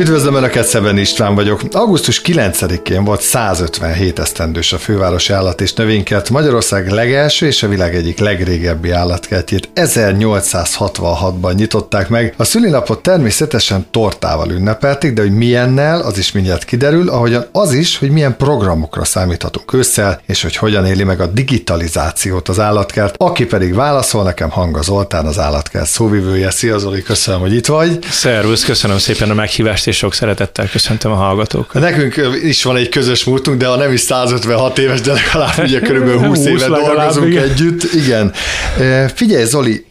[0.00, 1.62] Üdvözlöm Önöket, Szeben István vagyok.
[1.72, 7.94] Augusztus 9-én volt 157 esztendős a fővárosi állat és növénykert, Magyarország legelső és a világ
[7.94, 12.34] egyik legrégebbi állatkertjét 1866-ban nyitották meg.
[12.36, 17.98] A szülinapot természetesen tortával ünnepelték, de hogy milyennel, az is mindjárt kiderül, ahogyan az is,
[17.98, 23.14] hogy milyen programokra számíthatunk ősszel, és hogy hogyan éli meg a digitalizációt az állatkert.
[23.18, 26.50] Aki pedig válaszol, nekem Hanga Zoltán, az állatkert szóvivője.
[26.50, 27.98] Szia Zoli, köszönöm, hogy itt vagy.
[28.10, 31.82] Szervusz, köszönöm szépen a meghívást, és sok szeretettel köszöntöm a hallgatókat.
[31.82, 35.80] Nekünk is van egy közös múltunk, de a nem is 156 éves, de legalább ugye
[35.88, 37.42] körülbelül 20, 20 éve dolgozunk igen.
[37.42, 37.82] együtt.
[37.92, 38.32] Igen.
[39.14, 39.86] Figyelj, Zoli,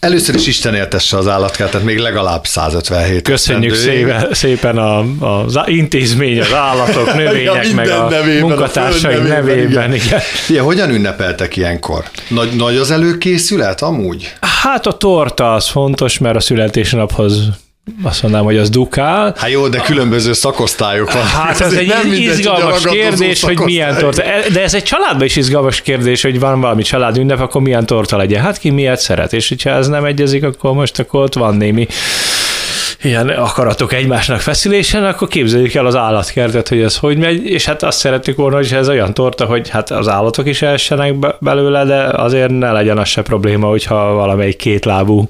[0.00, 3.22] Először is Isten éltesse az állatkertet, még legalább 157.
[3.22, 9.22] Köszönjük szépen, szépen a, az intézmény, az állatok, növények, ja, meg a nevében, munkatársaink a
[9.22, 9.44] nevében.
[9.44, 10.20] nevében igen.
[10.48, 10.64] Igen.
[10.64, 12.04] hogyan ünnepeltek ilyenkor?
[12.28, 14.32] Nagy, nagy az előkészület amúgy?
[14.62, 17.48] Hát a torta az fontos, mert a születésnaphoz
[18.02, 19.34] azt mondanám, hogy az dukál.
[19.36, 21.22] Hát jó, de különböző szakosztályok van.
[21.22, 24.22] Hát ez, ez egy nem izgalmas kérdés, hogy milyen torta.
[24.52, 28.42] De ez egy családban is izgalmas kérdés, hogy van valami családünnep, akkor milyen torta legyen.
[28.42, 31.86] Hát ki miért szeret, és hogyha ez nem egyezik, akkor most akkor ott van némi
[33.02, 37.82] ilyen akaratok egymásnak feszülésen, akkor képzeljük el az állatkertet, hogy ez hogy megy, és hát
[37.82, 42.04] azt szerettük volna, hogy ez olyan torta, hogy hát az állatok is elsenek belőle, de
[42.04, 45.26] azért ne legyen az se probléma, hogyha valamelyik kétlábú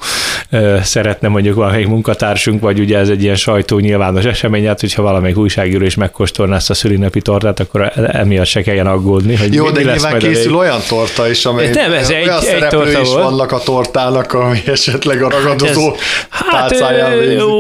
[0.83, 5.37] szeretne mondjuk valamelyik munkatársunk, vagy ugye ez egy ilyen sajtó nyilvános esemény, hát hogyha valamelyik
[5.37, 9.37] újságíró is megkóstolná ezt a szülinapi tortát, akkor e- emiatt se kelljen aggódni.
[9.37, 12.47] Hogy Jó, mi, de mi nyilván készül olyan torta is, amely nem, ez olyan egy,
[12.47, 13.23] egy torta is volt.
[13.23, 16.71] vannak a tortának, ami esetleg a ragadozó ez, hát,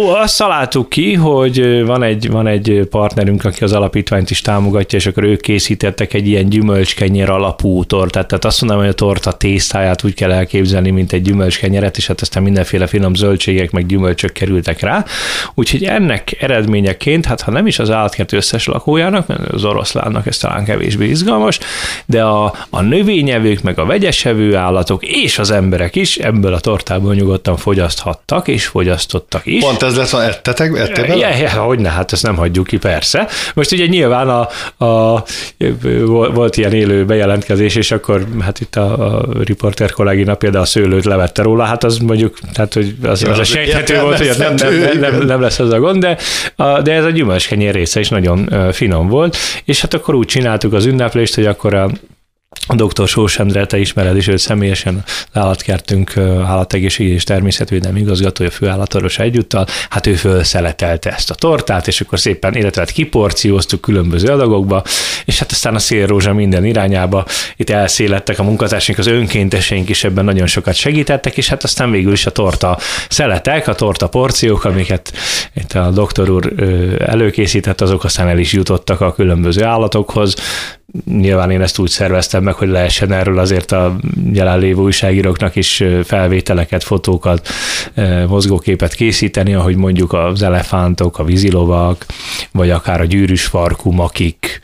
[0.02, 4.98] Jó, azt találtuk ki, hogy van egy, van egy partnerünk, aki az alapítványt is támogatja,
[4.98, 8.26] és akkor ők készítettek egy ilyen gyümölcskenyér alapú tortát.
[8.26, 12.20] Tehát azt mondom, hogy a torta tésztáját úgy kell elképzelni, mint egy gyümölcskenyeret, és hát
[12.20, 15.04] aztán mindenféle finom zöldségek meg gyümölcsök kerültek rá.
[15.54, 20.38] Úgyhogy ennek eredményeként, hát ha nem is az állatkert összes lakójának, mert az oroszlánnak ez
[20.38, 21.58] talán kevésbé izgalmas,
[22.06, 27.14] de a, a növényevők, meg a vegyesevő állatok és az emberek is ebből a tortából
[27.14, 29.62] nyugodtan fogyaszthattak és fogyasztottak is.
[29.62, 31.28] Pont ez ez lesz, ettetek, ettek bele?
[31.28, 33.28] Ja, ja, hogyne, hát ezt nem hagyjuk ki, persze.
[33.54, 34.48] Most ugye nyilván a,
[34.84, 35.24] a,
[36.32, 41.04] volt ilyen élő bejelentkezés, és akkor hát itt a, a riporter kollégina például a szőlőt
[41.04, 44.54] levette róla, hát az mondjuk, tehát hogy az, az, az a sejthető volt, hogy nem,
[44.54, 46.16] nem, nem, nem, nem lesz az a gond, de,
[46.56, 50.72] a, de ez a gyümölcskenyér része is nagyon finom volt, és hát akkor úgy csináltuk
[50.72, 51.90] az ünneplést, hogy akkor a
[52.66, 53.08] a dr.
[53.08, 60.06] Sós Endre, te ismered is őt személyesen, állatkertünk állategészségügyi és természetvédelmi igazgatója, főállatorvos egyúttal, hát
[60.06, 64.82] ő felszeletelte ezt a tortát, és akkor szépen életet kiporcióztuk különböző adagokba,
[65.24, 67.24] és hát aztán a szélrózsa minden irányába,
[67.56, 72.12] itt elszélettek a munkatársaink, az önkénteseink is ebben nagyon sokat segítettek, és hát aztán végül
[72.12, 75.12] is a torta szeletek, a torta porciók, amiket
[75.54, 76.52] itt a doktor úr
[76.98, 80.34] előkészített, azok aztán el is jutottak a különböző állatokhoz,
[81.06, 83.96] nyilván én ezt úgy szerveztem meg, hogy lehessen erről azért a
[84.32, 87.48] jelenlévő újságíróknak is felvételeket, fotókat,
[88.28, 92.06] mozgóképet készíteni, ahogy mondjuk az elefántok, a vízilovak,
[92.52, 94.60] vagy akár a gyűrűs farkú makik,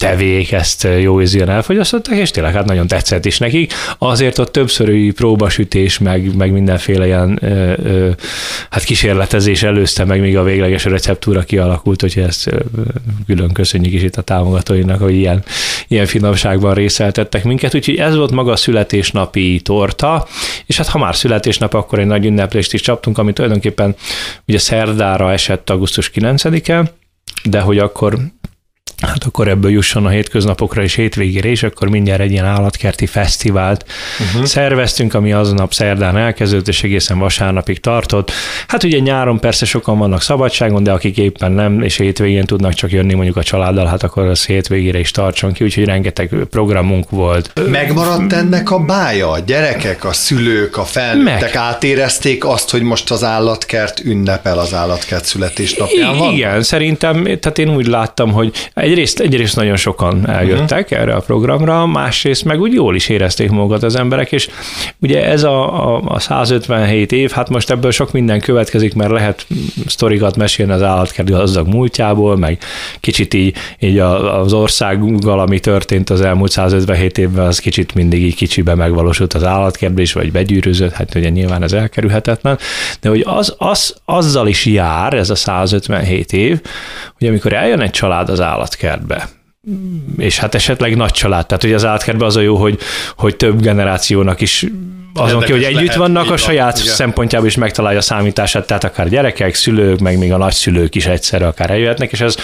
[0.00, 3.72] tevék ezt jó ízűen elfogyasztották, és tényleg hát nagyon tetszett is nekik.
[3.98, 8.10] Azért ott többszörű próbasütés, meg, meg mindenféle ilyen ö, ö,
[8.70, 12.50] hát kísérletezés előzte meg, míg a végleges receptúra kialakult, hogy ezt
[13.26, 15.42] külön köszönjük is itt a támogatóinak, hogy ilyen,
[15.88, 17.74] ilyen finomságban részeltettek minket.
[17.74, 20.26] Úgyhogy ez volt maga a születésnapi torta,
[20.66, 23.96] és hát ha már születésnap, akkor egy nagy ünneplést is csaptunk, ami tulajdonképpen
[24.46, 26.92] ugye szerdára esett augusztus 9-e,
[27.44, 28.18] de hogy akkor
[29.00, 33.84] hát akkor ebből jusson a hétköznapokra és hétvégére, és akkor mindjárt egy ilyen állatkerti fesztivált
[34.20, 34.44] uh-huh.
[34.44, 38.32] szerveztünk, ami aznap szerdán elkezdődött, és egészen vasárnapig tartott.
[38.66, 42.92] Hát ugye nyáron persze sokan vannak szabadságon, de akik éppen nem, és hétvégén tudnak csak
[42.92, 47.52] jönni mondjuk a családdal, hát akkor az hétvégére is tartson ki, úgyhogy rengeteg programunk volt.
[47.70, 49.30] Megmaradt ennek a bája?
[49.30, 51.56] A gyerekek, a szülők, a felnőttek Meg.
[51.56, 56.32] átérezték azt, hogy most az állatkert ünnepel az állatkert születésnapján van?
[56.32, 61.00] Igen, szerintem, tehát én úgy láttam, hogy egy egyrészt, egyrészt nagyon sokan eljöttek uh-huh.
[61.00, 64.48] erre a programra, másrészt meg úgy jól is érezték magukat az emberek, és
[65.00, 69.46] ugye ez a, a, a 157 év, hát most ebből sok minden következik, mert lehet
[69.86, 72.58] sztorikat mesélni az állatkert gazdag múltjából, meg
[73.00, 78.36] kicsit így, így az országgal, ami történt az elmúlt 157 évben, az kicsit mindig így
[78.36, 82.58] kicsibe megvalósult az állatkertben is, vagy begyűrűzött, hát ugye nyilván ez elkerülhetetlen,
[83.00, 86.60] de hogy az, az, azzal is jár ez a 157 év,
[87.20, 89.28] hogy amikor eljön egy család az állat állatkertbe
[90.18, 91.46] és hát esetleg nagy család.
[91.46, 92.78] Tehát ugye az állatkertben az a jó, hogy,
[93.16, 94.66] hogy több generációnak is
[95.14, 98.84] azon ki, hogy együtt lehet, vannak, a saját van, szempontjából is megtalálja a számítását, tehát
[98.84, 102.36] akár gyerekek, szülők, meg még a nagyszülők is egyszerre akár eljöhetnek, és ez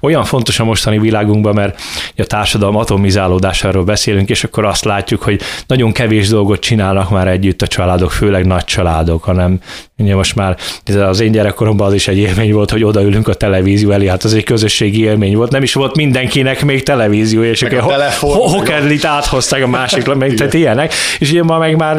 [0.00, 1.80] olyan fontos a mostani világunkban, mert
[2.16, 7.62] a társadalom atomizálódásáról beszélünk, és akkor azt látjuk, hogy nagyon kevés dolgot csinálnak már együtt
[7.62, 9.60] a családok, főleg nagy családok, hanem
[9.98, 10.56] ugye most már
[10.96, 14.34] az én gyerekkoromban az is egy élmény volt, hogy odaülünk a televízió elé, hát az
[14.34, 17.82] egy közösségi élmény volt, nem is volt mindenkinek még televízió, és akkor
[18.20, 21.98] hokedlit áthozták a másikra, meg tehát ilyenek, és ugye ma meg már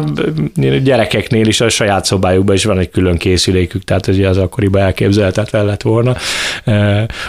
[0.83, 5.65] gyerekeknél is a saját szobájukban is van egy külön készülékük, tehát ugye az akkoriban elképzelhetetlen
[5.65, 6.15] lett volna.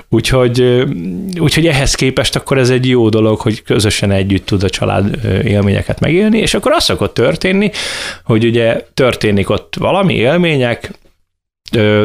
[0.08, 0.84] Úgyhogy,
[1.38, 6.00] úgyhogy ehhez képest akkor ez egy jó dolog, hogy közösen együtt tud a család élményeket
[6.00, 7.70] megélni, és akkor az szokott történni,
[8.24, 10.90] hogy ugye történik ott valami élmények,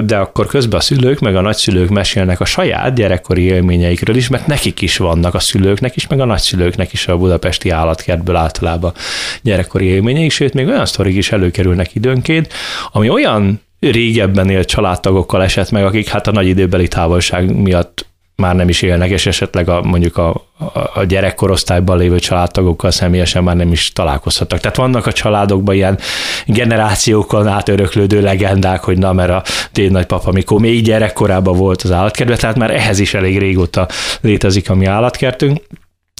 [0.05, 4.47] de akkor közben a szülők meg a nagyszülők mesélnek a saját gyerekkori élményeikről is, mert
[4.47, 8.93] nekik is vannak a szülőknek is, meg a nagyszülőknek is a budapesti állatkertből általában
[9.41, 12.53] gyerekkori élményeik, sőt, még olyan sztorik is előkerülnek időnként,
[12.91, 18.05] ami olyan régebben élt családtagokkal esett meg, akik hát a nagy időbeli távolság miatt
[18.41, 20.45] már nem is élnek, és esetleg a, mondjuk a,
[20.93, 24.59] a gyerekkorosztályban lévő családtagokkal személyesen már nem is találkozhattak.
[24.59, 25.99] Tehát vannak a családokban ilyen
[26.45, 32.37] generációkon átöröklődő legendák, hogy na, mert a déd nagypapa, amikor még gyerekkorában volt az állatkertben,
[32.37, 33.87] tehát már ehhez is elég régóta
[34.21, 35.61] létezik a mi állatkertünk.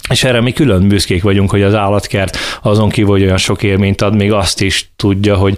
[0.10, 4.02] És erre mi külön büszkék vagyunk, hogy az állatkert azon kívül, hogy olyan sok élményt
[4.02, 5.58] ad, még azt is tudja, hogy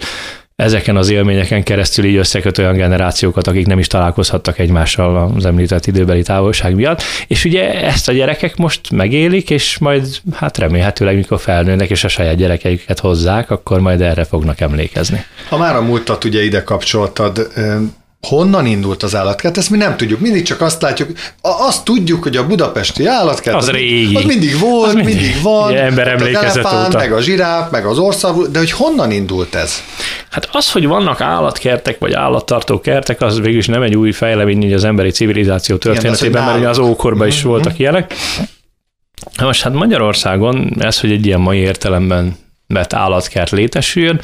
[0.55, 5.85] ezeken az élményeken keresztül így összeköt olyan generációkat, akik nem is találkozhattak egymással az említett
[5.85, 7.01] időbeli távolság miatt.
[7.27, 12.07] És ugye ezt a gyerekek most megélik, és majd hát remélhetőleg, mikor felnőnek és a
[12.07, 15.25] saját gyerekeiket hozzák, akkor majd erre fognak emlékezni.
[15.49, 17.47] Ha már a múltat ugye ide kapcsoltad,
[18.27, 20.19] honnan indult az állatkert, ezt mi nem tudjuk.
[20.19, 21.09] Mindig csak azt látjuk,
[21.41, 24.15] azt tudjuk, hogy a budapesti állatkert az, az, régi.
[24.15, 25.69] az mindig volt, az mindig, mindig van.
[25.69, 26.97] Ugye, ember emlékezett elefánt, óta.
[26.97, 29.83] meg a zsiráf, meg az ország, de hogy honnan indult ez?
[30.29, 34.73] Hát az, hogy vannak állatkertek, vagy állattartó kertek, az végül is nem egy új fejlemény
[34.73, 37.51] az emberi civilizáció történetében, Igen, mert az, mert az ókorban is uh-huh.
[37.51, 38.13] voltak ilyenek.
[39.41, 42.35] Most hát Magyarországon ez, hogy egy ilyen mai értelemben
[42.67, 44.21] vett állatkert létesüljön,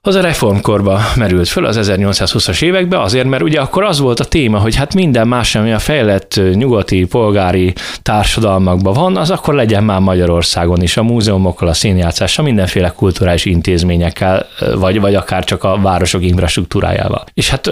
[0.00, 4.24] az a reformkorba merült föl az 1820-as években, azért, mert ugye akkor az volt a
[4.24, 7.72] téma, hogy hát minden más, ami a fejlett nyugati polgári
[8.02, 14.46] társadalmakban van, az akkor legyen már Magyarországon is, a múzeumokkal, a színjátszással, mindenféle kulturális intézményekkel,
[14.74, 17.24] vagy, vagy akár csak a városok infrastruktúrájával.
[17.34, 17.66] És hát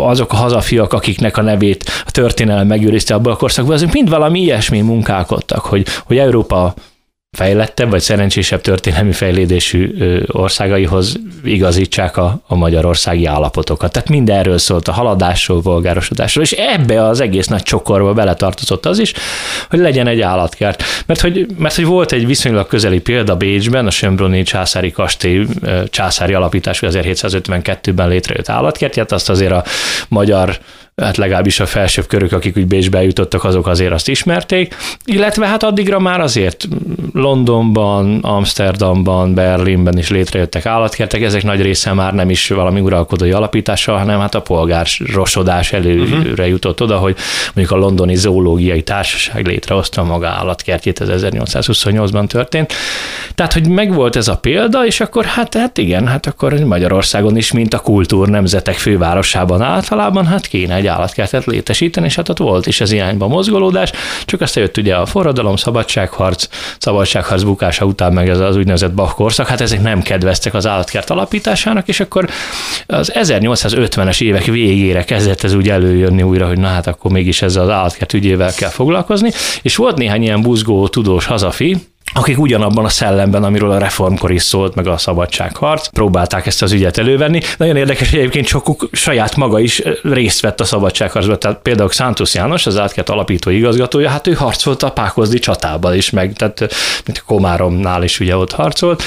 [0.00, 4.40] azok a hazafiak, akiknek a nevét a történelem megőrizte abban a korszakban, azok mind valami
[4.40, 6.74] ilyesmi munkálkodtak, hogy, hogy Európa
[7.36, 9.94] fejlettebb vagy szerencsésebb történelmi fejlődésű
[10.26, 13.92] országaihoz igazítsák a, a magyarországi állapotokat.
[13.92, 19.12] Tehát mindenről szólt a haladásról, volgárosodásról, és ebbe az egész nagy csokorba beletartozott az is,
[19.70, 20.82] hogy legyen egy állatkert.
[21.06, 25.46] Mert hogy, mert hogy volt egy viszonylag közeli példa Bécsben, a Sömbroni császári kastély
[25.90, 29.64] császári alapítású 1752-ben létrejött állatkertjét, azt azért a
[30.08, 30.58] magyar
[31.02, 35.62] hát legalábbis a felsőbb körök, akik úgy Bécsbe jutottak, azok azért azt ismerték, illetve hát
[35.62, 36.68] addigra már azért
[37.12, 43.96] Londonban, Amsterdamban, Berlinben is létrejöttek állatkertek, ezek nagy része már nem is valami uralkodói alapítással,
[43.96, 46.48] hanem hát a polgárosodás előre uh-huh.
[46.48, 47.16] jutott oda, hogy
[47.54, 52.72] mondjuk a londoni zoológiai társaság létrehozta maga állatkertjét, ez 1828-ban történt.
[53.34, 57.52] Tehát, hogy megvolt ez a példa, és akkor hát, hát igen, hát akkor Magyarországon is,
[57.52, 62.38] mint a kultúr nemzetek fővárosában általában, hát kéne egy egy állatkertet létesíteni, és hát ott
[62.38, 63.92] volt is az irányba mozgolódás,
[64.24, 69.14] csak aztán jött ugye a forradalom, szabadságharc, szabadságharc bukása után meg ez az úgynevezett Bach
[69.14, 72.28] korszak, hát ezek nem kedveztek az állatkert alapításának, és akkor
[72.86, 77.62] az 1850-es évek végére kezdett ez úgy előjönni újra, hogy na hát akkor mégis ezzel
[77.62, 79.30] az állatkert ügyével kell foglalkozni,
[79.62, 81.76] és volt néhány ilyen buzgó, tudós hazafi,
[82.14, 86.72] akik ugyanabban a szellemben, amiről a reformkor is szólt, meg a szabadságharc, próbálták ezt az
[86.72, 87.40] ügyet elővenni.
[87.56, 91.38] Nagyon érdekes, hogy egyébként sokuk saját maga is részt vett a szabadságharcban.
[91.38, 96.10] Tehát például Szántusz János, az átkert alapító igazgatója, hát ő harcolt a Pákozdi csatában is,
[96.10, 99.02] meg tehát mint Komáromnál is ugye ott harcolt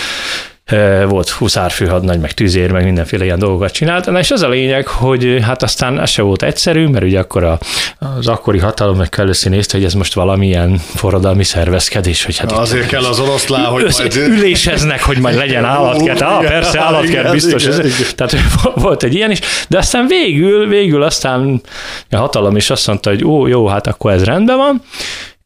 [1.07, 4.05] volt huszárfőhadnagy, meg tüzér, meg mindenféle ilyen dolgokat csinált.
[4.05, 7.43] Na és az a lényeg, hogy hát aztán ez se volt egyszerű, mert ugye akkor
[7.43, 7.59] a,
[7.99, 12.87] az akkori hatalom meg először nézte, hogy ez most valamilyen forradalmi szervezkedés, hogy hát azért
[12.87, 14.15] kell az oroszlán, hogy majd...
[14.15, 16.21] üléseznek, hogy majd legyen állatkert.
[16.21, 17.63] Ah, persze, állatkert biztos.
[17.63, 18.11] Igen, ez, igen.
[18.15, 18.35] Tehát
[18.85, 21.61] volt egy ilyen is, de aztán végül, végül aztán
[22.09, 24.81] a hatalom is azt mondta, hogy ó, jó, hát akkor ez rendben van,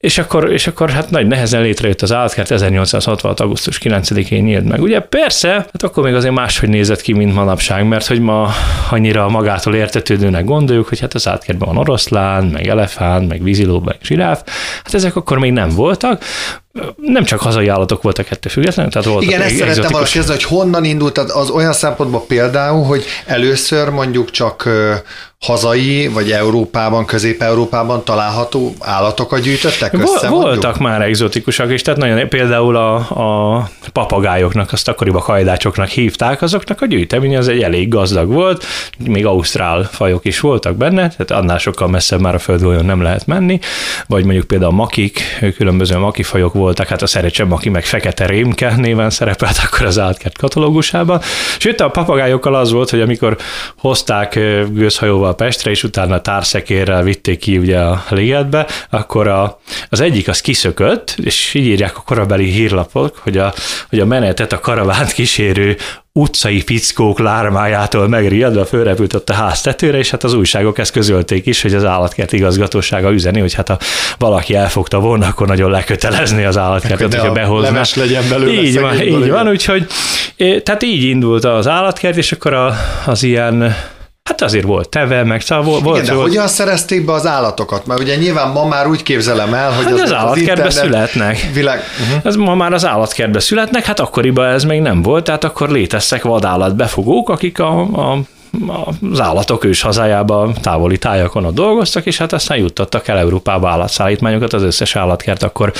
[0.03, 3.39] és akkor, és akkor hát nagy nehezen létrejött az állatkert 1866.
[3.39, 4.81] augusztus 9-én nyílt meg.
[4.81, 8.49] Ugye persze, hát akkor még azért máshogy nézett ki, mint manapság, mert hogy ma
[8.89, 13.97] annyira magától értetődőnek gondoljuk, hogy hát az állatkertben van oroszlán, meg elefánt, meg víziló, meg
[14.03, 14.43] zsiráf,
[14.83, 16.23] hát ezek akkor még nem voltak,
[16.95, 20.57] nem csak hazai állatok voltak ettől függetlenül, tehát voltak Igen, ezt szerettem volna kérdezni, hogy
[20.57, 24.69] honnan indult az olyan szempontból például, hogy először mondjuk csak
[25.43, 30.27] hazai, vagy Európában, Közép-Európában található állatokat gyűjtöttek össze?
[30.27, 30.77] Voltak mondjuk?
[30.77, 36.85] már egzotikusak is, tehát nagyon például a, a papagájoknak, azt akkoriban hajdácsoknak hívták, azoknak a
[36.85, 38.65] gyűjtemény az egy elég gazdag volt,
[39.07, 43.25] még ausztrál fajok is voltak benne, tehát annál sokkal messzebb már a földgolyón nem lehet
[43.25, 43.59] menni,
[44.07, 45.21] vagy mondjuk például a makik,
[45.55, 50.37] különböző makifajok voltak, hát a szerecsebb maki meg fekete rémke néven szerepelt akkor az állatkert
[50.37, 51.21] katalógusában.
[51.57, 53.37] Sőt, a papagájokkal az volt, hogy amikor
[53.77, 54.33] hozták
[54.71, 60.41] gőzhajóval Pestre, és utána társzekérrel vitték ki ugye a ligetbe, akkor a, az egyik az
[60.41, 63.53] kiszökött, és így írják a korabeli hírlapok, hogy a,
[63.89, 65.77] hogy a menetet a karavánt kísérő
[66.19, 71.61] utcai fickók lármájától megriadva fölrepült a ház tetőre, és hát az újságok ezt közölték is,
[71.61, 73.77] hogy az állatkert igazgatósága üzeni, hogy hát ha
[74.17, 77.81] valaki elfogta volna, akkor nagyon lekötelezni az állatkertet, hogyha behozná.
[77.95, 78.61] legyen belőle.
[78.61, 79.87] Így van, így van, úgyhogy
[80.37, 82.73] tehát így indult az állatkert, és akkor a,
[83.05, 83.75] az ilyen
[84.29, 85.95] Hát azért volt teve, meg szóval volt.
[85.95, 86.27] Igen, de volt...
[86.27, 87.85] hogyan szerezték be az állatokat?
[87.85, 91.49] Mert ugye nyilván ma már úgy képzelem el, hogy hát az, az állatkertbe az születnek.
[91.53, 91.81] Világ...
[92.01, 92.25] Uh-huh.
[92.25, 96.23] Ez ma már az állatkertbe születnek, hát akkoriban ez még nem volt, tehát akkor léteztek
[96.23, 98.19] vadállatbefogók, akik a, a
[99.11, 104.53] az állatok ős hazájába, távoli tájakon ott dolgoztak, és hát aztán juttattak el Európába állatszállítmányokat,
[104.53, 105.71] az összes állatkert akkor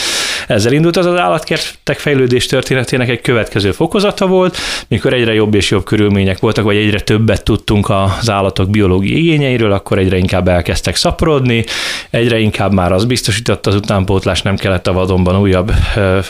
[0.47, 0.97] ezzel indult.
[0.97, 6.39] Az az állatkertek fejlődés történetének egy következő fokozata volt, mikor egyre jobb és jobb körülmények
[6.39, 11.65] voltak, vagy egyre többet tudtunk az állatok biológiai igényeiről, akkor egyre inkább elkezdtek szaporodni,
[12.09, 15.71] egyre inkább már az biztosított az utánpótlás, nem kellett a vadonban újabb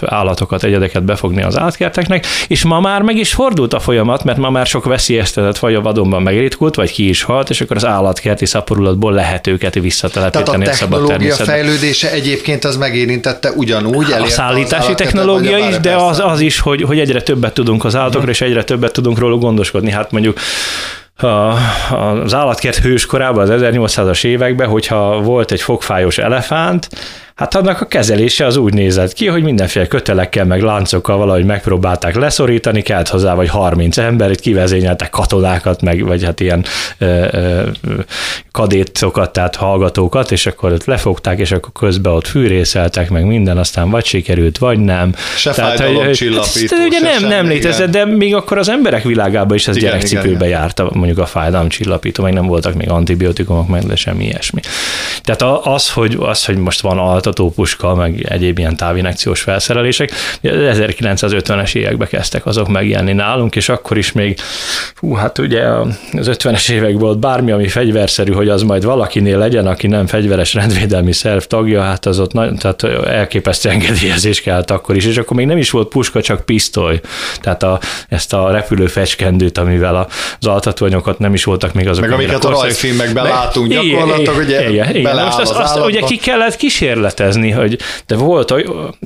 [0.02, 4.50] állatokat, egyedeket befogni az állatkerteknek, és ma már meg is fordult a folyamat, mert ma
[4.50, 7.86] már sok veszélyeztetett faj a vadonban meg megritkult, vagy ki is halt, és akkor az
[7.86, 14.12] állatkerti szaporulatból lehet őket visszatelepíteni Tehát a a fejlődése egyébként az megérintette ugyanúgy.
[14.12, 18.30] A szállítási technológia is, de az, az is, hogy, hogy egyre többet tudunk az állatokról,
[18.30, 19.92] és egyre többet tudunk róluk gondoskodni.
[19.92, 20.40] Hát mondjuk
[21.16, 21.26] a,
[22.26, 26.90] az állatkert hőskorában, az 1800-as években, hogyha volt egy fogfájos elefánt,
[27.36, 32.16] Hát annak a kezelése az úgy nézett ki, hogy mindenféle kötelekkel, meg láncokkal valahogy megpróbálták
[32.16, 36.66] leszorítani, kellett hozzá vagy 30 ember, itt kivezényeltek katonákat, meg vagy hát ilyen
[36.98, 37.64] ö, ö,
[38.52, 43.90] kadétokat, tehát hallgatókat, és akkor ott lefogták, és akkor közben ott fűrészeltek, meg minden, aztán
[43.90, 45.16] vagy sikerült, vagy nem.
[45.36, 49.56] Se tehát, hogy, csillapító, ugye se nem, nem létezett, de még akkor az emberek világában
[49.56, 53.84] is ez igen, gyerekcipőbe igen, járta, mondjuk a fájdalomcsillapító, meg nem voltak még antibiotikumok, meg
[53.84, 54.62] de semmi ilyesmi.
[55.22, 60.12] Tehát az, hogy, az, hogy most van altatópuska, meg egyéb ilyen távinekciós felszerelések,
[60.44, 64.38] 1950-es években kezdtek azok megjelenni nálunk, és akkor is még,
[64.96, 65.64] hú, hát ugye
[66.12, 70.54] az 50-es években volt bármi, ami fegyverszerű, hogy az majd valakinél legyen, aki nem fegyveres
[70.54, 75.38] rendvédelmi szerv tagja, hát az ott nagy, tehát elképesztő engedélyezés kellett akkor is, és akkor
[75.38, 77.00] még nem is volt puska, csak pisztoly.
[77.42, 80.08] Tehát a, ezt a repülő fecskendőt, amivel
[80.40, 82.04] az altatóanyokat nem is voltak még azok.
[82.04, 85.16] Meg amiket a rajzfilmekben látunk gyakorlatilag, ugye igen, igen.
[85.16, 86.56] Most azt, azt ugye ki kellett
[87.14, 87.78] kísérletezni, hogy
[88.08, 88.54] de volt,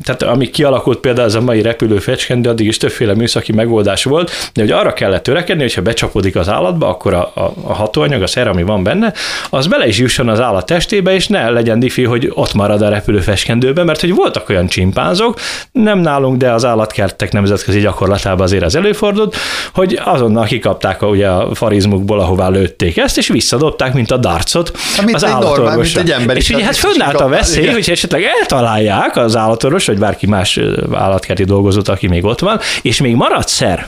[0.04, 4.32] tehát ami kialakult például ez a mai repülő fecskendő, addig is többféle műszaki megoldás volt,
[4.54, 8.28] de hogy arra kellett törekedni, hogyha becsapódik az állatba, akkor a, a, a hatóanyag, a
[8.28, 9.14] szer, ami van benne,
[9.50, 12.90] az bele is jusson az állat testébe, és ne legyen diffi, hogy ott marad a
[12.90, 15.40] repülőfeskendőben, mert hogy voltak olyan csimpánzok,
[15.72, 19.36] nem nálunk, de az állatkertek nemzetközi gyakorlatában azért az előfordult,
[19.74, 24.72] hogy azonnal kikapták a, ugye a farizmukból, ahová lőtték ezt, és visszadobták, mint a darcot
[25.04, 29.16] mint az normál, mint egy ember És ugye hát fönnállt a veszély, hogy esetleg eltalálják
[29.16, 30.60] az állatorvos, vagy bárki más
[30.94, 33.88] állatkerti dolgozót, aki még ott van, és még marad szer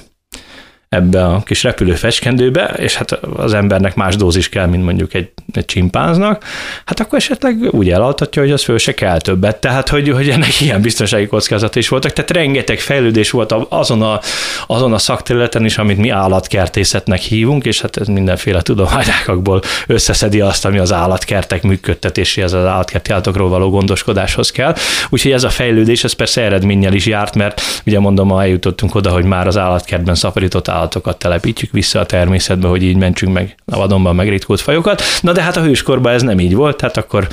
[0.89, 5.29] ebbe a kis repülő fecskendőbe, és hát az embernek más dózis kell, mint mondjuk egy,
[5.53, 6.43] egy csimpánznak,
[6.85, 9.57] hát akkor esetleg úgy elaltatja, hogy az föl se kell többet.
[9.57, 12.13] Tehát, hogy, hogy ennek ilyen biztonsági kockázat is voltak.
[12.13, 14.19] Tehát rengeteg fejlődés volt azon a,
[14.67, 20.65] azon a szakterületen is, amit mi állatkertészetnek hívunk, és hát ez mindenféle tudományákakból összeszedi azt,
[20.65, 24.75] ami az állatkertek működtetéséhez, az állatkerti állatokról való gondoskodáshoz kell.
[25.09, 29.11] Úgyhogy ez a fejlődés, ez persze eredménnyel is járt, mert ugye mondom, ma eljutottunk oda,
[29.11, 33.77] hogy már az állatkertben szaporított állatokat telepítjük vissza a természetbe, hogy így mentsünk meg a
[33.77, 35.01] vadonban megritkult fajokat.
[35.21, 37.27] Na de hát a hőskorban ez nem így volt, tehát akkor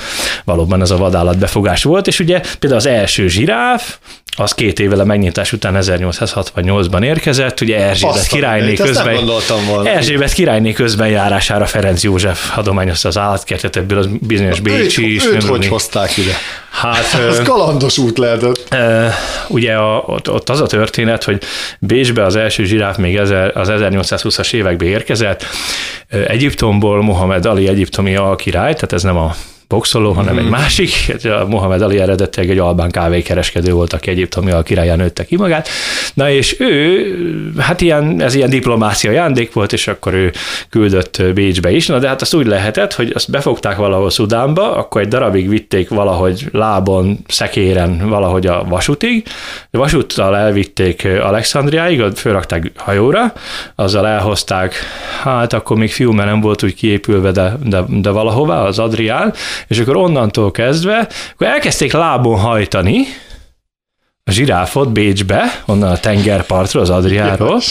[0.45, 3.97] valóban ez a vadállatbefogás volt, és ugye például az első zsiráf,
[4.35, 9.29] az két évvel a megnyitás után 1868-ban érkezett, ugye Erzsébet Azt királyné közben,
[9.83, 15.25] Erzsébet királyné közben járására Ferenc József adományozta az állatkertet, ebből az bizonyos Bécsi is.
[15.25, 16.33] Őt hogy hozták ide?
[16.69, 18.75] Hát, Ez kalandos út lehetett.
[19.47, 21.41] Ugye a, ott, ott az a történet, hogy
[21.79, 25.45] Bécsbe az első zsiráf még ezer, az 1820-as években érkezett,
[26.27, 29.35] Egyiptomból Mohamed Ali egyiptomi alkirály, tehát ez nem a
[29.67, 30.37] boxoló, hanem mm.
[30.37, 30.91] egy másik.
[31.23, 35.67] A Mohamed Ali eredetileg egy albán kávékereskedő volt, aki Egyiptomi a királyán nőtte ki magát.
[36.13, 40.31] Na és ő, hát ilyen, ez ilyen diplomácia jándék volt, és akkor ő
[40.69, 41.87] küldött Bécsbe is.
[41.87, 45.89] Na de hát azt úgy lehetett, hogy azt befogták valahol Szudánba, akkor egy darabig vitték
[45.89, 49.27] valahogy lábon, szekéren valahogy a vasútig.
[49.71, 53.33] A vasúttal elvitték Alexandriáig, fölrakták hajóra,
[53.75, 54.75] azzal elhozták,
[55.21, 59.33] hát akkor még fiú, mert nem volt úgy kiépülve, de, de, de valahová, az Adrián,
[59.67, 63.05] és akkor onnantól kezdve, akkor elkezdték lábon hajtani,
[64.31, 67.61] zsiráfot Bécsbe, onnan a tengerpartról, az Adriáról,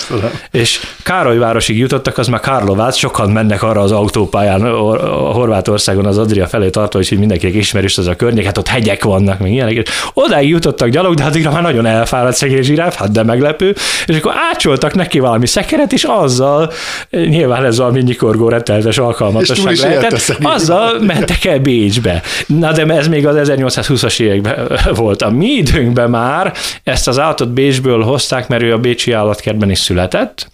[0.50, 6.46] és Károlyvárosig jutottak, az már Karlovác, sokan mennek arra az autópályán a Horvátországon az Adria
[6.46, 9.72] felé tartva, és így mindenkinek ismerős az a környék, hát ott hegyek vannak, még ilyenek,
[9.72, 9.82] és
[10.14, 13.74] odáig jutottak gyalog, de addigra már nagyon elfáradt szegény zsiráf, hát de meglepő,
[14.06, 16.72] és akkor ácsoltak neki valami szekeret, és azzal,
[17.10, 22.22] nyilván ez valami nyikorgó retteltes alkalmatosság lehetett, azzal mentek el Bécsbe.
[22.46, 25.22] Na de ez még az 1820-as években volt.
[25.22, 29.70] A mi időnkben már már ezt az állatot Bécsből hozták, mert ő a Bécsi állatkertben
[29.70, 30.50] is született,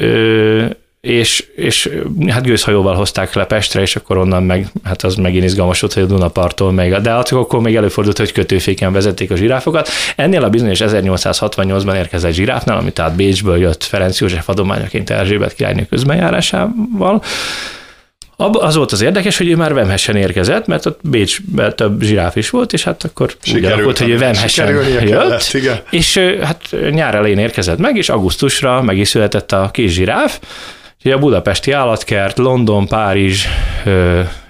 [0.00, 0.66] ö,
[1.00, 1.90] és, és
[2.28, 6.02] hát gőzhajóval hozták le Pestre, és akkor onnan meg, hát az megint izgalmas volt, hogy
[6.02, 9.88] a Dunapartól meg, de akkor még előfordult, hogy kötőféken vezették a zsiráfokat.
[10.16, 15.86] Ennél a bizonyos 1868-ban érkezett zsiráfnál, ami tehát Bécsből jött Ferenc József adományaként Erzsébet királynő
[15.90, 17.22] közbenjárásával,
[18.36, 22.50] az volt az érdekes, hogy ő már Vemhessen érkezett, mert ott Bécsben több zsiráf is
[22.50, 25.78] volt, és hát akkor úgy alakult, hogy ő Vemhessen jött, kellett, igen.
[25.90, 30.40] és hát nyár elején érkezett meg, és augusztusra meg is született a kis zsiráf,
[31.04, 33.46] Ugye a budapesti állatkert, London, Párizs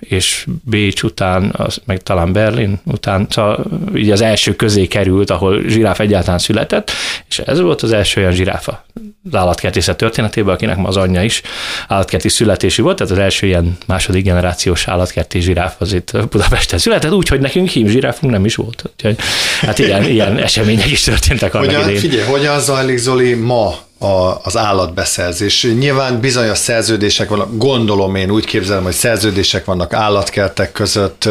[0.01, 5.63] és Bécs után, az, meg talán Berlin után, szóval ugye az első közé került, ahol
[5.69, 6.91] zsiráf egyáltalán született,
[7.29, 8.85] és ez volt az első olyan zsiráfa
[9.33, 11.43] állatkertészet történetében, akinek ma az anyja is
[11.89, 17.13] állatkerti születési volt, tehát az első ilyen második generációs állatkerti zsiráf az itt Budapesten született,
[17.13, 18.83] úgyhogy nekünk hím zsiráfunk nem is volt.
[18.93, 19.17] Úgyhogy,
[19.61, 22.01] hát ilyen, ilyen események is történtek annak hogyan, idején.
[22.01, 25.67] Figyelj, hogyan zajlik Zoli ma a, az állatbeszerzés.
[25.79, 31.29] Nyilván bizonyos szerződések vannak, gondolom én úgy képzelem, hogy szerződések vannak állatkertek között,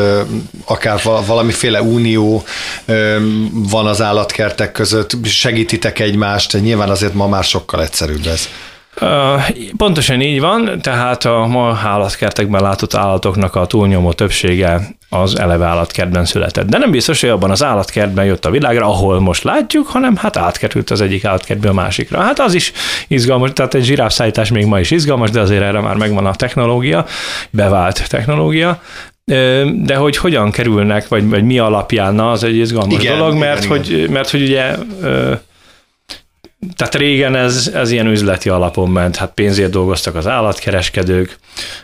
[0.65, 2.43] akár valamiféle unió
[3.51, 8.49] van az állatkertek között, segítitek egymást, nyilván azért ma már sokkal egyszerűbb ez.
[9.77, 16.25] Pontosan így van, tehát a ma állatkertekben látott állatoknak a túlnyomó többsége az eleve állatkertben
[16.25, 16.69] született.
[16.69, 20.37] De nem biztos, hogy abban az állatkertben jött a világra, ahol most látjuk, hanem hát
[20.37, 22.21] átkerült az egyik állatkertből a másikra.
[22.21, 22.71] Hát az is
[23.07, 27.05] izgalmas, tehát egy zsiráfszállítás még ma is izgalmas, de azért erre már megvan a technológia,
[27.49, 28.81] bevált technológia,
[29.25, 33.63] de hogy hogyan kerülnek, vagy, vagy mi alapján, na, az egy izgalmas igen, dolog, mert,
[33.63, 34.11] igen, hogy, igen.
[34.11, 34.75] mert hogy ugye
[36.75, 41.37] tehát régen ez, ez ilyen üzleti alapon ment, hát pénzért dolgoztak az állatkereskedők,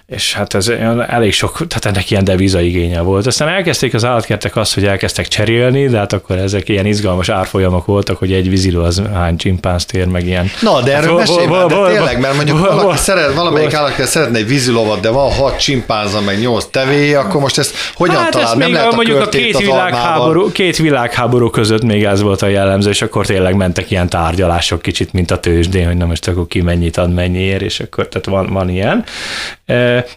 [0.07, 0.67] és hát ez
[1.07, 3.25] elég sok, tehát ennek ilyen devizaigénye volt.
[3.25, 7.86] Aztán elkezdték az állatkertek azt, hogy elkezdtek cserélni, de hát akkor ezek ilyen izgalmas árfolyamok
[7.86, 10.51] voltak, hogy egy víziló az hány csimpánzt ér, meg ilyen.
[10.62, 14.38] Na, de erről hát, mesélj már, de tényleg, mert mondjuk valaki szeret, valamelyik állatkert szeretne
[14.38, 18.55] egy vízilovat, de van hat csimpánza, meg nyolc tevé, akkor most ezt hogyan hát talál?
[18.55, 22.89] Nem lehet a mondjuk a két világháború, két világháború között még ez volt a jellemző,
[22.89, 26.47] és akkor tényleg mentek ilyen tárgyalások mások kicsit, mint a tőzsdén, hogy na most akkor
[26.47, 29.04] ki mennyit ad mennyiért, és akkor tehát van, van ilyen.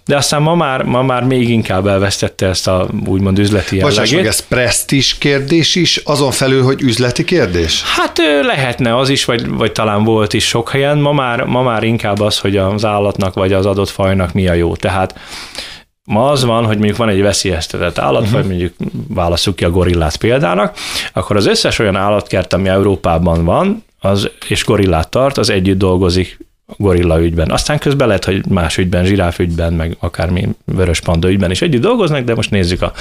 [0.04, 3.98] De aztán ma már, ma már még inkább elvesztette ezt a úgymond üzleti jellegét.
[3.98, 7.82] Bocsáss meg, ez presztis kérdés is, azon felül, hogy üzleti kérdés?
[7.96, 10.98] Hát lehetne az is, vagy, vagy talán volt is sok helyen.
[10.98, 14.52] Ma már, ma már inkább az, hogy az állatnak vagy az adott fajnak mi a
[14.52, 14.76] jó.
[14.76, 15.14] Tehát
[16.06, 18.48] Ma az van, hogy mondjuk van egy veszélyeztetett állatfaj, uh-huh.
[18.48, 18.74] mondjuk
[19.08, 20.76] válaszuk ki a gorillát példának,
[21.12, 26.38] akkor az összes olyan állatkert, ami Európában van, az, és gorillát tart, az együtt dolgozik
[26.66, 27.50] gorilla ügyben.
[27.50, 31.80] Aztán közben lehet, hogy más ügyben, zsiráf ügyben, meg akármi vörös panda ügyben is együtt
[31.80, 32.92] dolgoznak, de most nézzük a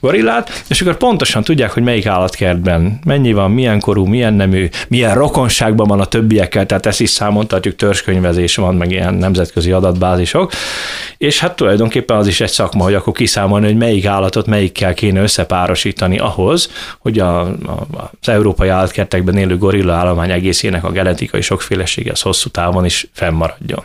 [0.00, 5.14] gorillát, és akkor pontosan tudják, hogy melyik állatkertben mennyi van, milyen korú, milyen nemű, milyen
[5.14, 10.52] rokonságban van a többiekkel, tehát ezt is számon tartjuk, törzskönyvezés van, meg ilyen nemzetközi adatbázisok,
[11.18, 15.22] és hát tulajdonképpen az is egy szakma, hogy akkor kiszámolni, hogy melyik állatot melyikkel kéne
[15.22, 17.86] összepárosítani ahhoz, hogy a, a,
[18.20, 23.84] az európai állatkertekben élő gorilla állomány egészének a genetikai sokfélesége az hosszú távon is fennmaradjon.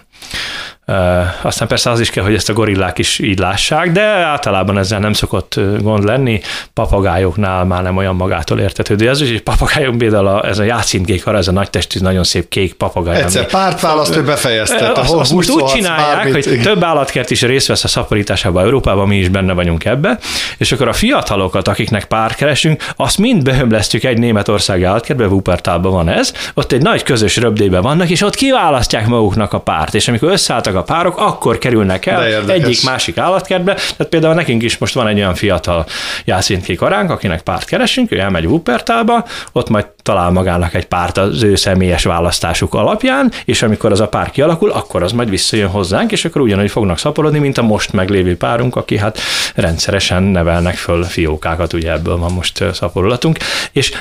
[1.42, 5.00] Aztán persze az is kell, hogy ezt a gorillák is így lássák, de általában ezzel
[5.00, 6.42] nem szokott gond lenni.
[6.74, 9.10] Papagájoknál már nem olyan magától értetődő.
[9.10, 12.74] Ez is, papagájok például a, ez a játszintkék ez a nagy testű, nagyon szép kék
[12.74, 13.22] papagáj.
[13.22, 14.92] Egyszer ami, pártválasztó befejezte.
[14.92, 16.46] Azt, azt most úgy csinálják, bármit.
[16.46, 20.20] hogy több állatkert is részt vesz a szaporításában Európában, mi is benne vagyunk ebbe,
[20.58, 26.10] és akkor a fiatalokat, akiknek pár keresünk, azt mind behömlesztjük egy Németország állatkertbe, Wuppertalban van
[26.10, 30.32] ez, ott egy nagy közös röbdébe vannak, és ott kiválasztják maguknak a párt, és amikor
[30.32, 33.74] összeálltak a párok, akkor kerülnek el egyik másik állatkertbe.
[33.74, 35.86] Tehát például nekünk is most van egy olyan fiatal
[36.26, 41.44] jászintkék aránk, akinek párt keresünk, ő elmegy Wuppertalba, ott majd talál magának egy párt az
[41.44, 46.12] ő személyes választásuk alapján, és amikor az a pár kialakul, akkor az majd visszajön hozzánk,
[46.12, 49.20] és akkor ugyanúgy fognak szaporodni, mint a most meglévő párunk, aki hát
[49.56, 53.38] rendszeresen nevelnek föl fiókákat, ugye ebből van most szaporulatunk,
[53.72, 53.92] és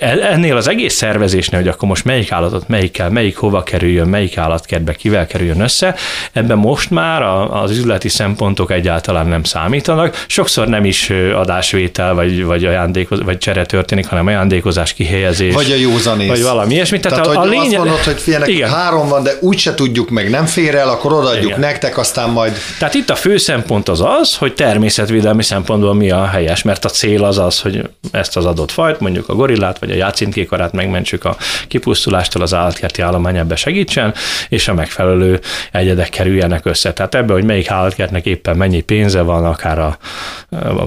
[0.00, 4.92] ennél az egész szervezésnél, hogy akkor most melyik állatot melyikkel, melyik hova kerüljön, melyik állatkertbe
[4.92, 5.94] kivel kerüljön össze,
[6.32, 10.24] ebben most már az üzleti szempontok egyáltalán nem számítanak.
[10.26, 15.54] Sokszor nem is adásvétel, vagy, vagy, ajándékoz, vagy csere történik, hanem ajándékozás, kihelyezés.
[15.54, 16.28] Vagy a józanész.
[16.28, 17.00] Vagy valami ilyesmi.
[17.00, 17.66] Tehát, Tehát a, a lényeg...
[17.66, 18.70] azt mondod, hogy figyelnek, Igen.
[18.70, 21.60] három van, de úgyse tudjuk meg, nem fér el, akkor odaadjuk Igen.
[21.60, 22.56] nektek, aztán majd...
[22.78, 26.88] Tehát itt a fő szempont az az, hogy természetvédelmi szempontból mi a helyes, mert a
[26.88, 30.72] cél az az, hogy ezt az adott fajt, mondjuk a gorilla gorillát, vagy a játszintkékarát
[30.72, 31.36] megmentsük a
[31.68, 34.14] kipusztulástól, az állatkerti állomány ebbe segítsen,
[34.48, 35.40] és a megfelelő
[35.72, 36.92] egyedek kerüljenek össze.
[36.92, 39.98] Tehát ebbe, hogy melyik állatkertnek éppen mennyi pénze van, akár a,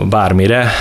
[0.10, 0.72] bármire,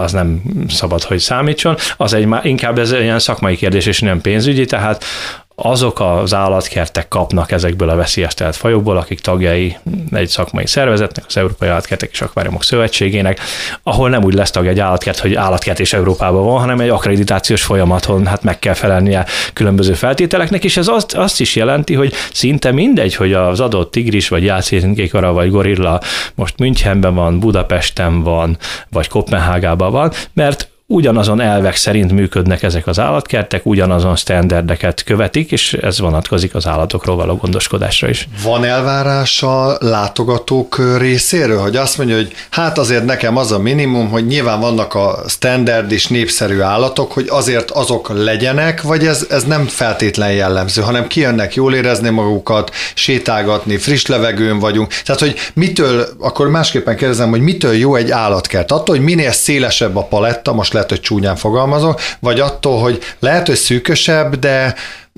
[0.00, 1.76] az nem szabad, hogy számítson.
[1.96, 5.04] Az egy, inkább ez ilyen szakmai kérdés, és nem pénzügyi, tehát
[5.54, 9.76] azok az állatkertek kapnak ezekből a veszélyeztetett fajokból, akik tagjai
[10.12, 13.40] egy szakmai szervezetnek, az Európai Állatkertek és Akváriumok Szövetségének,
[13.82, 17.62] ahol nem úgy lesz tagja egy állatkert, hogy állatkert és Európában van, hanem egy akkreditációs
[17.62, 22.72] folyamaton hát meg kell felelnie különböző feltételeknek, és ez azt, azt is jelenti, hogy szinte
[22.72, 26.00] mindegy, hogy az adott tigris, vagy jászénkékara, vagy gorilla
[26.34, 28.56] most Münchenben van, Budapesten van,
[28.90, 35.72] vagy Kopenhágában van, mert ugyanazon elvek szerint működnek ezek az állatkertek, ugyanazon standardeket követik, és
[35.72, 38.28] ez vonatkozik az állatokról való gondoskodásra is.
[38.42, 44.08] Van elvárás a látogatók részéről, hogy azt mondja, hogy hát azért nekem az a minimum,
[44.08, 49.44] hogy nyilván vannak a standard és népszerű állatok, hogy azért azok legyenek, vagy ez, ez
[49.44, 54.92] nem feltétlen jellemző, hanem kijönnek jól érezni magukat, sétálgatni, friss levegőn vagyunk.
[55.04, 58.72] Tehát, hogy mitől, akkor másképpen kérdezem, hogy mitől jó egy állatkert?
[58.72, 63.46] Attól, hogy minél szélesebb a paletta, most lehet, hogy csúnyán fogalmazok, vagy attól, hogy lehet,
[63.46, 64.74] hogy szűkösebb, de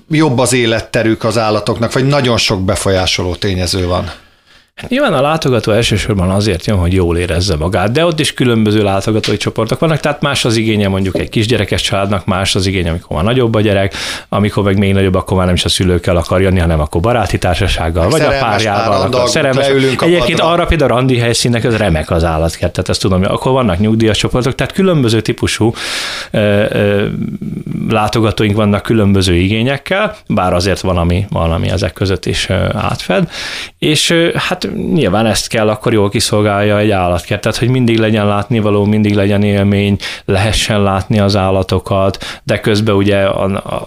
[0.09, 4.13] jobb az életterük az állatoknak, vagy nagyon sok befolyásoló tényező van.
[4.81, 8.83] Hát nyilván a látogató elsősorban azért jön, hogy jól érezze magát, de ott is különböző
[8.83, 13.17] látogatói csoportok vannak, tehát más az igénye mondjuk egy kisgyerekes családnak, más az igénye, amikor
[13.17, 13.95] már nagyobb a gyerek,
[14.29, 17.39] amikor meg még nagyobb, akkor már nem is a szülőkkel akar jönni, hanem akkor baráti
[17.39, 19.67] társasággal, vagy a párjával, akkor szerelmes.
[20.01, 23.79] Egyébként arra például a randi helyszínnek ez remek az állatkert, tehát ezt tudom, akkor vannak
[23.79, 25.75] nyugdíjas csoportok, tehát különböző típusú
[26.31, 27.07] ö, ö,
[27.89, 33.31] látogatóink vannak különböző igényekkel, bár azért van, ami, valami ezek között is átfed,
[33.79, 38.85] és hát nyilván ezt kell akkor jól kiszolgálja egy állatkert, tehát hogy mindig legyen látnivaló,
[38.85, 43.87] mindig legyen élmény, lehessen látni az állatokat, de közben ugye a, a,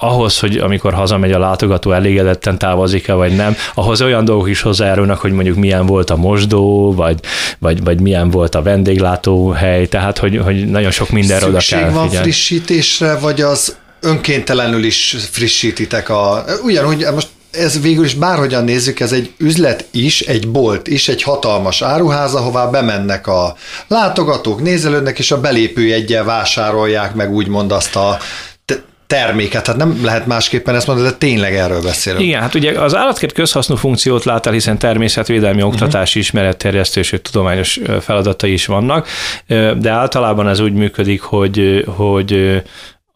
[0.00, 5.18] ahhoz, hogy amikor hazamegy a látogató elégedetten távozik-e, vagy nem, ahhoz olyan dolgok is hozzájárulnak,
[5.18, 7.20] hogy mondjuk milyen volt a mosdó, vagy,
[7.58, 12.06] vagy, vagy milyen volt a vendéglátóhely, tehát hogy, hogy nagyon sok mindenre oda kell van
[12.06, 12.30] figyelni.
[12.30, 16.44] frissítésre, vagy az önkéntelenül is frissítitek a...
[16.62, 21.22] Ugyanúgy, most ez végül is bárhogyan nézzük, ez egy üzlet is, egy bolt is, egy
[21.22, 23.56] hatalmas áruház, ahová bemennek a
[23.88, 28.18] látogatók, nézelődnek, és a belépőjeggyel vásárolják meg úgymond azt a
[29.08, 32.24] terméket, tehát nem lehet másképpen ezt mondani, de tényleg erről beszélünk.
[32.24, 35.66] Igen, hát ugye az állatkert közhasznú funkciót lát el, hiszen természetvédelmi, mhm.
[35.66, 36.22] oktatási, uh-huh.
[36.22, 39.08] ismeretterjesztő és tudományos feladatai is vannak,
[39.78, 42.62] de általában ez úgy működik, hogy, hogy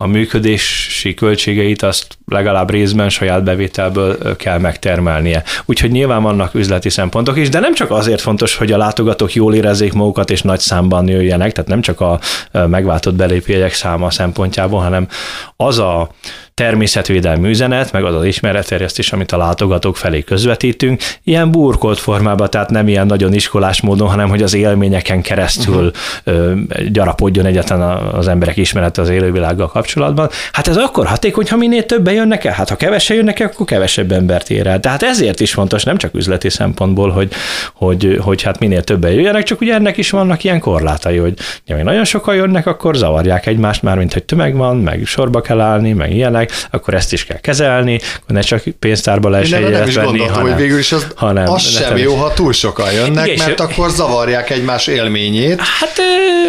[0.02, 5.42] a működési költségeit azt legalább részben saját bevételből kell megtermelnie.
[5.64, 9.54] Úgyhogy nyilván vannak üzleti szempontok is, de nem csak azért fontos, hogy a látogatók jól
[9.54, 12.20] érezzék magukat és nagy számban jöjjenek, tehát nem csak a
[12.52, 15.08] megváltott belépőjegyek száma szempontjából, hanem
[15.56, 16.10] az a
[16.54, 22.70] természetvédelmi üzenet, meg az az ismeretterjesztés, amit a látogatók felé közvetítünk, ilyen burkolt formában, tehát
[22.70, 25.90] nem ilyen nagyon iskolás módon, hanem hogy az élményeken keresztül
[26.26, 26.60] uh-huh.
[26.90, 27.80] gyarapodjon egyetlen
[28.12, 30.28] az emberek ismerete az élővilággal kapcsolatban.
[30.52, 32.52] Hát ez akkor hatékony, ha minél többen jönnek el.
[32.52, 34.80] Hát ha kevesen jönnek el, akkor kevesebb embert ér el.
[34.80, 37.32] Tehát ezért is fontos, nem csak üzleti szempontból, hogy,
[37.74, 41.34] hogy, hogy hát minél többen jöjjenek, csak ugye ennek is vannak ilyen korlátai, hogy
[41.66, 45.60] ja, nagyon sokan jönnek, akkor zavarják egymást már, mint hogy tömeg van, meg sorba kell
[45.60, 49.94] állni, meg ilyenek, akkor ezt is kell kezelni, akkor ne csak pénztárba lehessen nem, is
[49.94, 53.46] venni, hanem, hogy végül is az, hanem, az sem jó, ha túl sokan jönnek, igen,
[53.46, 55.60] mert akkor zavarják egymás élményét.
[55.60, 56.00] Hát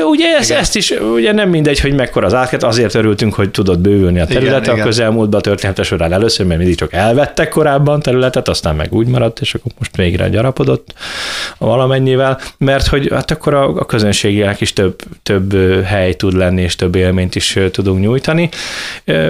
[0.10, 3.80] ugye ez, ezt is, ugye nem mindegy, hogy mekkora az átket, azért örültünk, hogy tudott
[3.80, 4.86] bővülni a területe igen, a igen.
[4.86, 9.54] közelmúltban története során először, mert mindig csak elvettek korábban területet, aztán meg úgy maradt, és
[9.54, 10.94] akkor most végre gyarapodott
[11.58, 15.54] valamennyivel, mert hogy hát akkor a, a közönségének is több, több
[15.84, 18.50] hely tud lenni, és több élményt is tudunk nyújtani.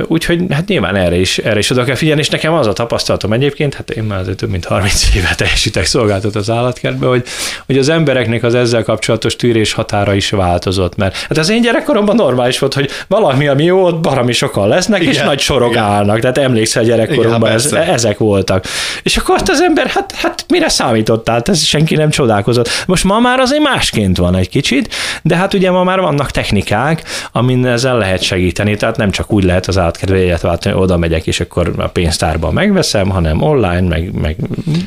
[0.08, 3.34] Úgyhogy hát nyilván erre is, erre is oda kell figyelni, és nekem az a tapasztalatom
[3.34, 7.24] egyébként, hát én már azért több mint 30 éve teljesítek szolgáltat az állatkertbe, hogy,
[7.66, 12.16] hogy az embereknek az ezzel kapcsolatos tűrés határa is változott, mert hát az én gyerekkoromban
[12.16, 15.84] normális volt, hogy valami, ami jó, ott barami sokan lesznek, igen, és nagy sorok igen.
[15.84, 18.66] állnak, tehát emlékszel gyerekkoromban, igen, ez, ezek voltak.
[19.04, 22.70] És akkor ott az ember, hát, hát mire számítottál, ez senki nem csodálkozott.
[22.88, 27.04] Most ma már azért másként van egy kicsit, de hát ugye ma már vannak technikák,
[27.32, 31.28] amin ezzel lehet segíteni, tehát nem csak úgy lehet az állatkertbe jegyet váltani, oda megyek,
[31.28, 34.36] és akkor a pénztárban megveszem, hanem online, meg, meg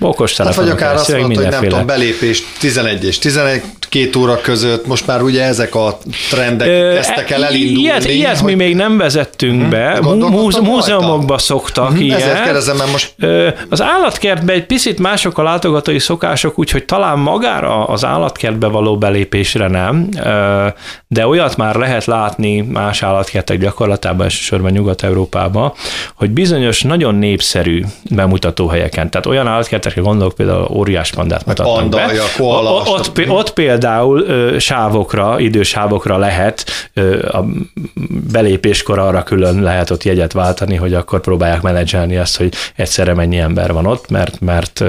[0.00, 3.18] okos hát vagy akár azt mondod, hogy nem tudom, belépés 11 és
[3.88, 5.98] 12 óra között, most már ugye ezek a
[6.30, 7.80] trendek Ö, kezdtek el elindulni.
[7.80, 8.56] Ilyet, ilyet hogy...
[8.56, 9.70] mi még nem vezettünk hmm.
[9.70, 10.00] be,
[10.62, 12.00] múzeumokba szoktak hmm.
[12.00, 12.20] ilyet.
[12.20, 13.14] Ezért kérdezem, mert most...
[13.70, 19.68] Az állatkertben egy picit mások a látogatói szokások, úgyhogy talán magára az állatkertbe való belépésre
[19.68, 20.08] nem,
[21.06, 25.72] de olyat már lehet látni más állatkertek gyakorlatában, elsősorban Nyugat-Európában,
[26.14, 32.12] hogy bizonyos nagyon népszerű bemutatóhelyeken, tehát olyan állatkertekre gondolok, például óriás pandát mutatnak Panda, be.
[32.36, 33.85] koala, ott, ott például
[34.58, 36.90] sávokra, idősávokra lehet
[37.28, 37.40] a
[38.32, 43.38] belépéskor arra külön lehet ott jegyet váltani, hogy akkor próbálják menedzselni azt, hogy egyszerre mennyi
[43.38, 44.84] ember van ott, mert, mert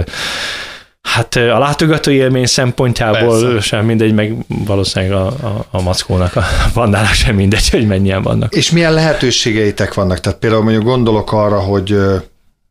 [1.14, 3.60] Hát a látogató élmény szempontjából Persze.
[3.60, 8.56] sem mindegy, meg valószínűleg a, a, a mackónak, a pandának sem mindegy, hogy mennyien vannak.
[8.56, 10.20] És milyen lehetőségeitek vannak?
[10.20, 11.98] Tehát például mondjuk gondolok arra, hogy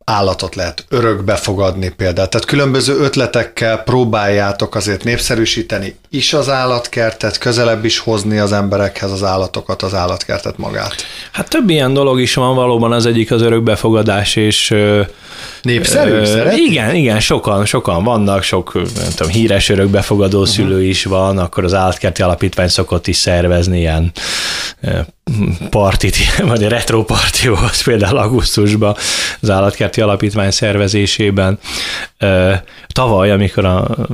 [0.04, 2.28] állatot lehet örökbe fogadni például.
[2.28, 9.22] Tehát különböző ötletekkel próbáljátok azért népszerűsíteni is az állatkertet, közelebb is hozni az emberekhez az
[9.22, 10.94] állatokat, az állatkertet magát.
[11.32, 14.74] Hát több ilyen dolog is van valóban, az egyik az örökbefogadás, és
[15.62, 16.10] Népszerű?
[16.10, 20.54] Ö, igen, igen, sokan, sokan vannak, sok nem tudom, híres örökbefogadó uh-huh.
[20.54, 24.12] szülő is van, akkor az állatkerti alapítvány szokott is szervezni ilyen
[25.70, 26.16] partit,
[26.50, 28.96] vagy a retro parti volt például augusztusban
[29.40, 31.58] az állatkerti alapítvány szervezésében.
[32.88, 33.64] Tavaly, amikor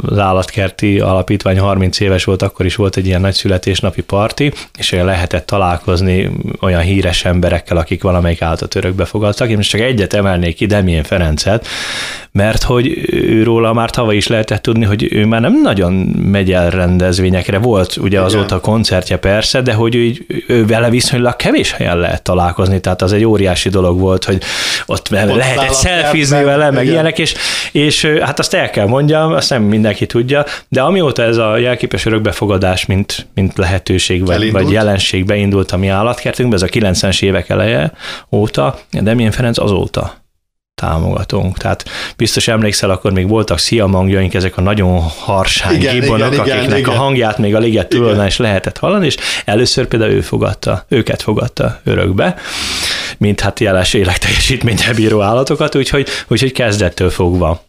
[0.02, 4.90] az állatkerti alapítvány 30 éves volt, akkor is volt egy ilyen nagy születésnapi parti, és
[4.90, 9.48] lehetett találkozni olyan híres emberekkel, akik valamelyik állatot örökbe fogadtak.
[9.48, 11.66] Én most csak egyet emelnék ki, Demien Ferencet,
[12.32, 16.70] mert hogy őróla már tavaly is lehetett tudni, hogy ő már nem nagyon megy el
[16.70, 17.58] rendezvényekre.
[17.58, 18.22] Volt ugye Igen.
[18.22, 20.12] azóta koncertje persze, de hogy ő,
[20.46, 24.42] ő vele viszonylag kevés helyen lehet találkozni, tehát az egy óriási dolog volt, hogy
[24.86, 26.94] ott, ott lehetett szelfizni vele, meg Igen.
[26.94, 27.34] ilyenek, és,
[27.72, 32.06] és hát azt el kell mondjam, azt nem mindenki tudja, de amióta ez a jelképes
[32.06, 37.48] örökbefogadás, mint, mint lehetőség vagy, vagy jelenség beindult a mi állatkertünkbe, ez a 90-es évek
[37.48, 37.92] eleje
[38.30, 40.20] óta, de milyen Ferenc azóta
[40.74, 41.58] támogatunk.
[41.58, 41.84] Tehát
[42.16, 46.94] biztos emlékszel, akkor még voltak sziamangjaink, ezek a nagyon harsány igen, gibonok, igen, akiknek igen,
[46.94, 51.22] a hangját még a liget túlon is lehetett hallani, és először például ő fogadta, őket
[51.22, 52.34] fogadta örökbe,
[53.18, 57.62] mint hát jeles életteljesítménnyel bíró állatokat, úgyhogy, úgyhogy kezdettől fogva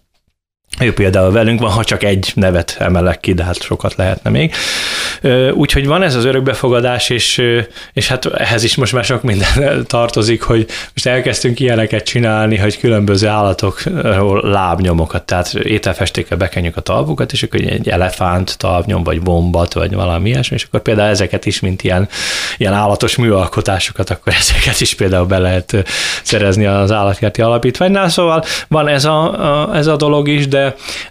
[0.80, 4.54] ő például velünk van, ha csak egy nevet emelek ki, de hát sokat lehetne még.
[5.54, 7.42] Úgyhogy van ez az örökbefogadás, és,
[7.94, 9.48] és hát ehhez is most már sok minden
[9.88, 17.32] tartozik, hogy most elkezdtünk ilyeneket csinálni, hogy különböző állatokról lábnyomokat, tehát ételfestékkel bekenjük a talpukat,
[17.32, 21.60] és akkor egy elefánt talpnyom, vagy bombat, vagy valami ilyesmi, és akkor például ezeket is,
[21.60, 22.08] mint ilyen,
[22.58, 25.76] ilyen állatos műalkotásokat, akkor ezeket is például be lehet
[26.24, 30.63] szerezni az állatkerti alapítványnál, szóval van ez a, a, ez a dolog is, de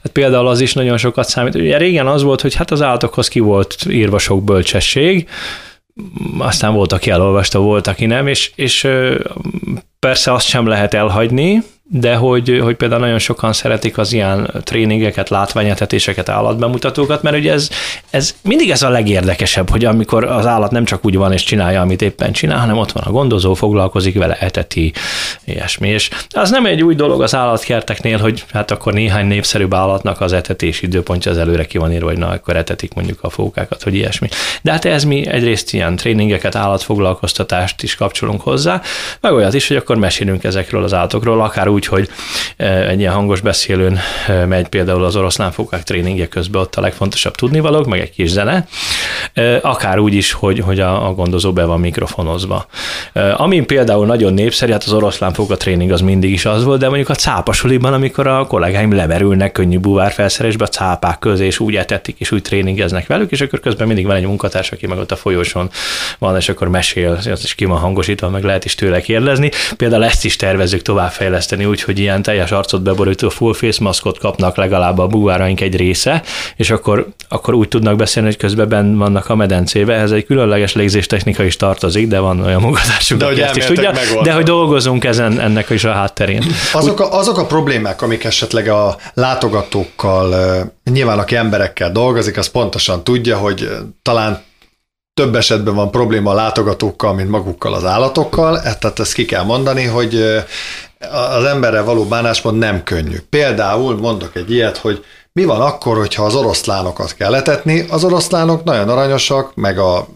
[0.03, 1.55] hát például az is nagyon sokat számít.
[1.55, 5.29] Ugye régen az volt, hogy hát az állatokhoz ki volt írva sok bölcsesség,
[6.39, 8.89] aztán volt, aki elolvasta, volt, aki nem, és, és
[9.99, 11.63] persze azt sem lehet elhagyni,
[11.95, 17.71] de hogy, hogy például nagyon sokan szeretik az ilyen tréningeket, látványetetéseket, állatbemutatókat, mert ugye ez,
[18.11, 21.81] ez mindig ez a legérdekesebb, hogy amikor az állat nem csak úgy van és csinálja,
[21.81, 24.93] amit éppen csinál, hanem ott van a gondozó, foglalkozik vele, eteti,
[25.45, 25.89] ilyesmi.
[25.89, 30.33] És az nem egy új dolog az állatkerteknél, hogy hát akkor néhány népszerűbb állatnak az
[30.33, 33.95] etetés időpontja az előre ki van írva, hogy na, akkor etetik mondjuk a fókákat, vagy
[33.95, 34.29] ilyesmi.
[34.63, 38.81] De hát ez mi egyrészt ilyen tréningeket, állatfoglalkoztatást is kapcsolunk hozzá,
[39.21, 42.09] meg olyat is, hogy akkor mesélünk ezekről az állatokról, akár úgy, úgy, hogy
[42.57, 47.35] e, egy ilyen hangos beszélőn e, megy például az oroszlánfókák tréningje közben ott a legfontosabb
[47.35, 48.67] tudnivalók, meg egy kis zene,
[49.33, 52.67] e, akár úgy is, hogy, hogy a, a gondozó be van mikrofonozva.
[53.37, 57.09] Amin például nagyon népszerű, hát az oroszlánfóka tréning az mindig is az volt, de mondjuk
[57.09, 62.31] a cápasuliban, amikor a kollégáim lemerülnek könnyű búvárfelszerelésbe a cápák közé, és úgy etetik, és
[62.31, 65.71] úgy tréningeznek velük, és akkor közben mindig van egy munkatárs, aki meg ott a folyosón
[66.19, 69.51] van, és akkor mesél, az is ki van hangosítva, meg lehet is tőle kérdezni.
[69.77, 74.57] Például ezt is tervezzük továbbfejleszteni úgy, hogy ilyen teljes arcot beborító full face maszkot kapnak
[74.57, 76.23] legalább a búváraink egy része,
[76.57, 80.27] és akkor, akkor úgy tudnak beszélni, hogy közben benn van vannak a medencébe, ez egy
[80.27, 84.29] különleges légzéstechnika is tartozik, de van olyan munkatársunk, de aki ezt is tudja, megoldani.
[84.29, 86.45] de hogy dolgozunk ezen, ennek is a hátterén.
[86.73, 90.35] Azok a, azok a problémák, amik esetleg a látogatókkal,
[90.91, 93.69] nyilván aki emberekkel dolgozik, az pontosan tudja, hogy
[94.03, 94.43] talán
[95.15, 99.45] több esetben van probléma a látogatókkal, mint magukkal az állatokkal, e, tehát ezt ki kell
[99.45, 100.25] mondani, hogy
[101.11, 103.17] az emberrel való bánásmód nem könnyű.
[103.31, 107.87] Például mondok egy ilyet, hogy mi van akkor, hogyha az oroszlánokat kell letetni?
[107.89, 110.09] Az oroszlánok nagyon aranyosak, meg a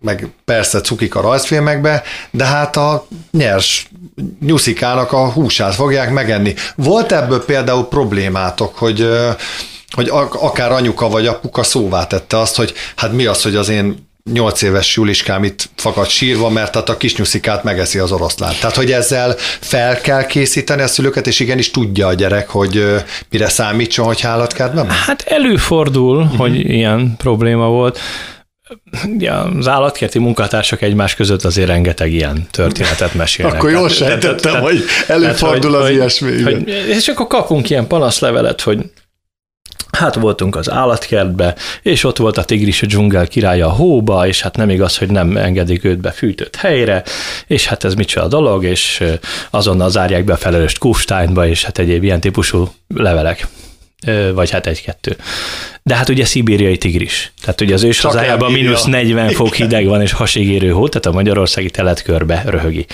[0.00, 3.90] meg persze cukik a rajzfilmekbe, de hát a nyers
[4.40, 6.54] nyuszikának a húsát fogják megenni.
[6.76, 9.08] Volt ebből például problémátok, hogy
[9.90, 14.05] hogy akár anyuka vagy apuka szóvá tette azt, hogy hát mi az, hogy az én
[14.32, 18.54] nyolc éves Juliskám itt fakad sírva, mert tehát a kisnyuszikát megeszi az oroszlán.
[18.60, 22.84] Tehát, hogy ezzel fel kell készíteni a szülőket, és igenis tudja a gyerek, hogy
[23.30, 26.38] mire számítson, hogy állatkertben Hát előfordul, uh-huh.
[26.38, 27.98] hogy ilyen probléma volt.
[29.18, 33.54] Ja, az állatkerti munkatársak egymás között azért rengeteg ilyen történetet mesélnek.
[33.54, 36.42] Akkor jól sejtettem, hogy előfordul az hogy, ilyesmi.
[36.42, 38.78] Hogy, és akkor kapunk ilyen panaszlevelet, hogy
[39.96, 44.40] Hát voltunk az állatkertbe, és ott volt a tigris a dzsungel királya a hóba, és
[44.40, 47.02] hát nem igaz, hogy nem engedik őt be fűtött helyre,
[47.46, 49.04] és hát ez micsoda dolog, és
[49.50, 53.46] azonnal zárják be a felelőst Kufsteinba, és hát egyéb ilyen típusú levelek
[54.34, 55.16] vagy hát egy-kettő.
[55.82, 57.32] De hát ugye szibériai tigris.
[57.40, 61.12] Tehát ugye az ős hazájában mínusz 40 fok hideg van, és hasigérő hó, tehát a
[61.12, 62.86] magyarországi teletkörbe röhögi.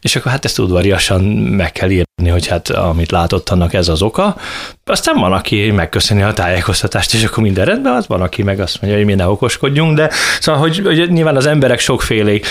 [0.00, 4.02] És akkor hát ezt udvariasan meg kell írni, hogy hát amit látott annak ez az
[4.02, 4.36] oka.
[4.84, 8.80] Aztán van, aki megköszöni a tájékoztatást, és akkor minden rendben, az van, aki meg azt
[8.80, 12.46] mondja, hogy mi ne okoskodjunk, de szóval, hogy, hogy nyilván az emberek sokfélék,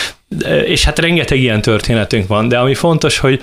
[0.66, 3.42] és hát rengeteg ilyen történetünk van, de ami fontos, hogy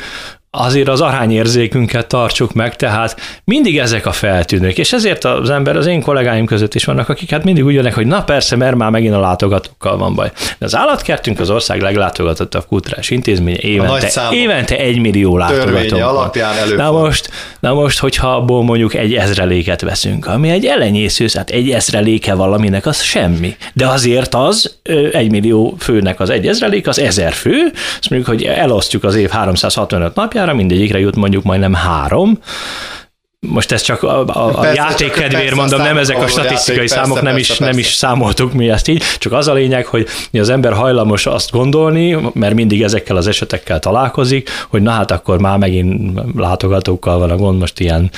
[0.57, 5.87] azért az arányérzékünket tartsuk meg, tehát mindig ezek a feltűnők, és ezért az ember, az
[5.87, 8.91] én kollégáim között is vannak, akik hát mindig úgy jönnek, hogy na persze, mert már
[8.91, 10.31] megint a látogatókkal van baj.
[10.59, 15.99] De az állatkertünk az ország leglátogatottabb kulturális intézménye, évente, évente egy millió látogató.
[15.99, 16.77] alapján elő.
[16.77, 21.71] Na most, na most, hogyha abból mondjuk egy ezreléket veszünk, ami egy elenyésző, hát egy
[21.71, 23.57] ezreléke valaminek, az semmi.
[23.73, 24.77] De azért az
[25.13, 29.31] egy millió főnek az egy ezrelék, az ezer fő, azt mondjuk, hogy elosztjuk az év
[29.31, 32.39] 365 napját, listára, mindegyikre jut mondjuk majdnem három,
[33.49, 37.09] most ez csak a, a, a játék kedvéért mondom, nem ezek a statisztikai játék, számok,
[37.09, 37.65] persze, nem, persze, is, persze.
[37.65, 41.51] nem is számoltuk mi ezt így, csak az a lényeg, hogy az ember hajlamos azt
[41.51, 47.31] gondolni, mert mindig ezekkel az esetekkel találkozik, hogy na hát akkor már megint látogatókkal van
[47.31, 48.11] a gond, most ilyen...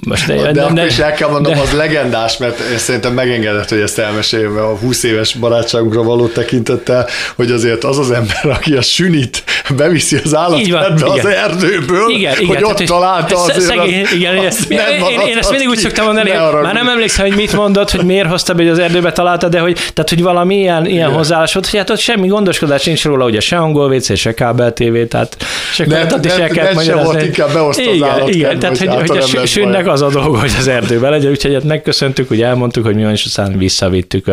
[0.00, 3.12] Most de, de, de akkor is el kell mondom, de, az legendás, mert én szerintem
[3.12, 8.46] megengedett, hogy ezt elmeséljük a 20 éves barátságunkra való tekintettel, hogy azért az az ember,
[8.56, 9.44] aki a sünit
[9.76, 14.70] beviszi az állatkertbe az erdőből, igen, hogy igen, ott találta azért szegény, az, igen, az
[14.70, 14.78] én,
[15.10, 18.04] én, én ezt mindig úgy szoktam mondani, ne már nem emlékszem, hogy mit mondott, hogy
[18.04, 21.52] miért hozta be, hogy az erdőbe találta, de hogy, tehát, hogy valami ilyen, ilyen hozzáállás
[21.52, 24.96] volt, hogy hát ott semmi gondoskodás nincs róla, ugye se angol WC, se kábel TV,
[25.08, 25.36] tehát
[25.72, 27.12] se ne, ne, is el kellett magyarázni.
[27.12, 30.52] volt, inkább behozta igen, az igen, tehát hogy, hogy a sűnnek az a dolga, hogy
[30.58, 34.26] az erdőbe legyen, úgyhogy hát megköszöntük, hogy elmondtuk, hogy mi van, és aztán visszavittük.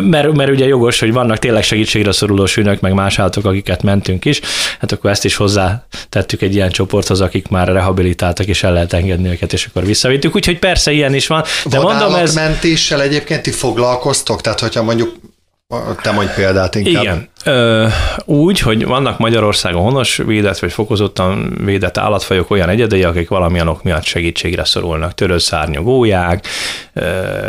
[0.00, 4.24] Mert, mert ugye jogos, hogy vannak tényleg segítségre szoruló sűnök, meg más állatok, akiket mentünk
[4.24, 4.40] is,
[4.78, 8.92] hát akkor ezt is hozzá tettük egy ilyen csoporthoz, akik már rehabilitáltak, és el lehet
[8.92, 10.34] engedni őket, és akkor visszavittük.
[10.34, 11.44] Úgyhogy persze ilyen is van.
[11.64, 12.34] De mondom, ez...
[12.34, 14.40] mentéssel egyébként ti foglalkoztok?
[14.40, 15.14] Tehát, hogyha mondjuk
[16.02, 17.02] te mondj példát inkább.
[17.02, 17.30] Igen.
[17.44, 17.86] Ö,
[18.24, 23.82] úgy, hogy vannak Magyarországon honos védett vagy fokozottan védett állatfajok olyan egyedei, akik valamilyen ok
[23.82, 25.14] miatt segítségre szorulnak.
[25.14, 26.46] Törött szárnyú gólyák,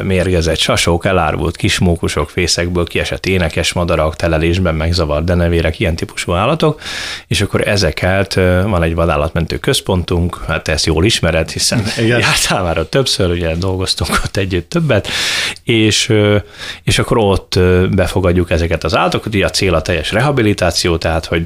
[0.04, 6.82] mérgezett sasok, elárvult kismókusok, fészekből kiesett énekes madarak, telelésben megzavart denevérek, ilyen típusú állatok,
[7.28, 12.20] és akkor ezeket van egy vadállatmentő központunk, hát ezt jól ismered, hiszen Igen.
[12.20, 15.08] jártál már ott többször, ugye dolgoztunk ott együtt többet,
[15.64, 16.14] és,
[16.84, 21.46] és akkor ott befogadjuk ezeket az állatokat, így a cél a teljes rehabilitáció, tehát hogy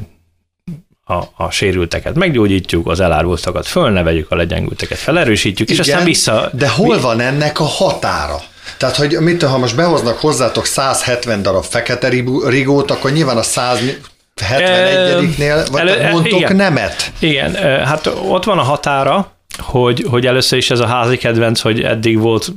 [1.06, 6.50] a, a sérülteket meggyógyítjuk, az elárultakat fölneveljük, a legyengülteket felerősítjük, Igen, és aztán vissza...
[6.54, 8.42] De hol van ennek a határa?
[8.78, 12.08] Tehát, hogy mit ha most behoznak hozzátok 170 darab fekete
[12.48, 17.12] rigót, akkor nyilván a 171-nél, vagy elő, mondtok igen, nemet.
[17.20, 21.82] Igen, hát ott van a határa, hogy, hogy először is ez a házi kedvenc, hogy
[21.82, 22.52] eddig volt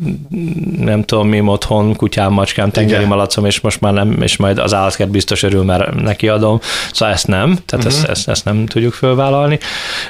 [0.79, 4.74] nem tudom mi otthon, kutyám, macskám, tengeri malacom, és most már nem, és majd az
[4.74, 6.61] állatkert biztos örül, mert neki adom.
[6.92, 8.00] Szóval ezt nem, tehát uh-huh.
[8.00, 9.59] ezt, ezt, ezt, nem tudjuk fölvállalni.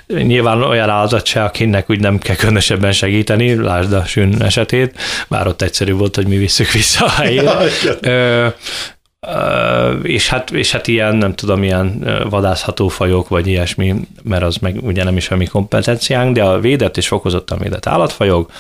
[0.07, 5.47] Nyilván olyan állat se, akinek úgy nem kell különösebben segíteni, lásd a sűn esetét, bár
[5.47, 7.53] ott egyszerű volt, hogy mi visszük vissza a helyére.
[10.03, 14.77] és hát, és hát ilyen, nem tudom, ilyen vadászható fajok, vagy ilyesmi, mert az meg
[14.83, 18.53] ugye nem is a mi kompetenciánk, de a védett és fokozottan védett állatfajok,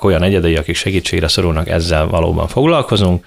[0.00, 3.26] olyan egyedei, akik segítségre szorulnak, ezzel valóban foglalkozunk,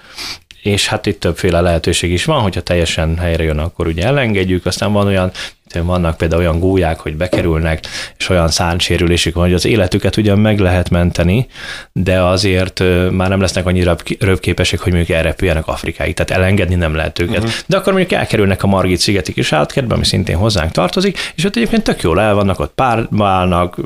[0.61, 4.93] és hát itt többféle lehetőség is van, hogyha teljesen helyre jön, akkor ugye elengedjük, aztán
[4.93, 5.32] van olyan
[5.74, 7.80] vannak például olyan gólyák, hogy bekerülnek,
[8.17, 11.47] és olyan szárnysérülésük van, hogy az életüket ugyan meg lehet menteni,
[11.91, 17.20] de azért már nem lesznek annyira rövképesek, hogy mondjuk elrepüljenek Afrikáig, tehát elengedni nem lehet
[17.20, 17.38] őket.
[17.38, 17.51] Uh-huh.
[17.65, 21.55] De akkor mondjuk elkerülnek a Margit szigeti kis állatkertbe, ami szintén hozzánk tartozik, és ott
[21.55, 23.78] egyébként tök jól el vannak, ott párválnak,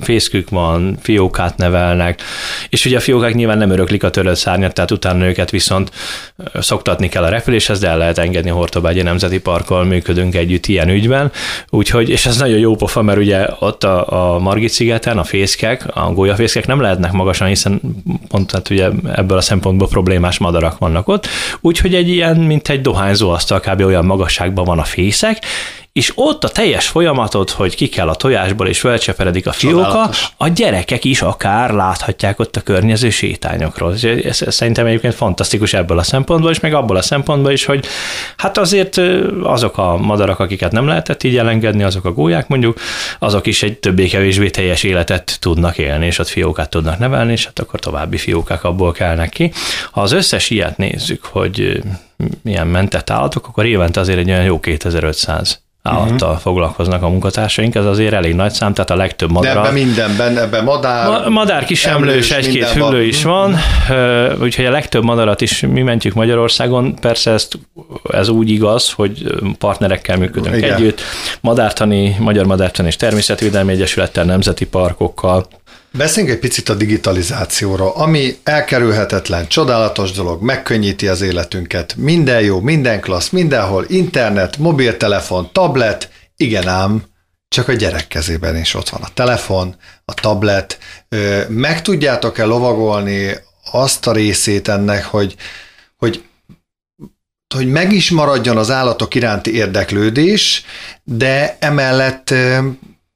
[0.00, 2.20] fészkük van, fiókát nevelnek,
[2.68, 5.90] és ugye a fiókák nyilván nem öröklik a törött szárnyat, tehát utána őket viszont
[6.54, 11.08] szoktatni kell a repüléshez, de el lehet engedni Hortobágyi Nemzeti Parkkal, működünk együtt ilyen ügy
[11.10, 11.32] ügyben,
[11.70, 15.96] úgyhogy, és ez nagyon jó pofa, mert ugye ott a, a Margit szigeten a fészkek,
[15.96, 17.80] a gólyafészkek nem lehetnek magasan, hiszen
[18.28, 21.26] pont hát ugye ebből a szempontból problémás madarak vannak ott,
[21.60, 23.80] úgyhogy egy ilyen, mint egy dohányzó asztal kb.
[23.80, 25.38] olyan magasságban van a fészek,
[25.92, 30.28] és ott a teljes folyamatot, hogy ki kell a tojásból, és felcseperedik a fióka, Csodálatos.
[30.36, 33.92] a gyerekek is akár láthatják ott a környező sétányokról.
[33.92, 37.86] Ez, ez szerintem egyébként fantasztikus ebből a szempontból, és meg abból a szempontból is, hogy
[38.36, 39.00] hát azért
[39.42, 42.80] azok a madarak, akiket nem lehetett így elengedni, azok a gólyák mondjuk,
[43.18, 47.58] azok is egy többé-kevésbé teljes életet tudnak élni, és ott fiókát tudnak nevelni, és hát
[47.58, 49.52] akkor további fiókák abból kelnek ki.
[49.90, 51.82] Ha az összes ilyet nézzük, hogy
[52.42, 56.42] milyen mentett állatok, akkor évente azért egy olyan jó 2500 állattal uh-huh.
[56.42, 59.54] foglalkoznak a munkatársaink, ez azért elég nagy szám, tehát a legtöbb madár.
[59.54, 61.08] De ebben mindenben, ebben madár.
[61.08, 63.56] Ma, madár kisemlős, egy-két hüllő is van,
[64.40, 66.94] úgyhogy a legtöbb madarat is mi mentjük Magyarországon.
[66.94, 67.58] Persze ezt,
[68.12, 70.74] ez úgy igaz, hogy partnerekkel működünk Igen.
[70.74, 71.00] együtt,
[71.40, 75.46] madártani, Magyar Madártani és Természetvédelmi Egyesülettel, nemzeti parkokkal,
[75.92, 81.94] Beszéljünk egy picit a digitalizációról, ami elkerülhetetlen, csodálatos dolog, megkönnyíti az életünket.
[81.96, 87.04] Minden jó, minden klassz, mindenhol, internet, mobiltelefon, tablet, igen ám,
[87.48, 90.78] csak a gyerek kezében is ott van a telefon, a tablet.
[91.48, 93.36] Meg tudjátok-e lovagolni
[93.72, 95.34] azt a részét ennek, hogy,
[95.96, 96.24] hogy
[97.54, 100.64] hogy meg is maradjon az állatok iránti érdeklődés,
[101.04, 102.34] de emellett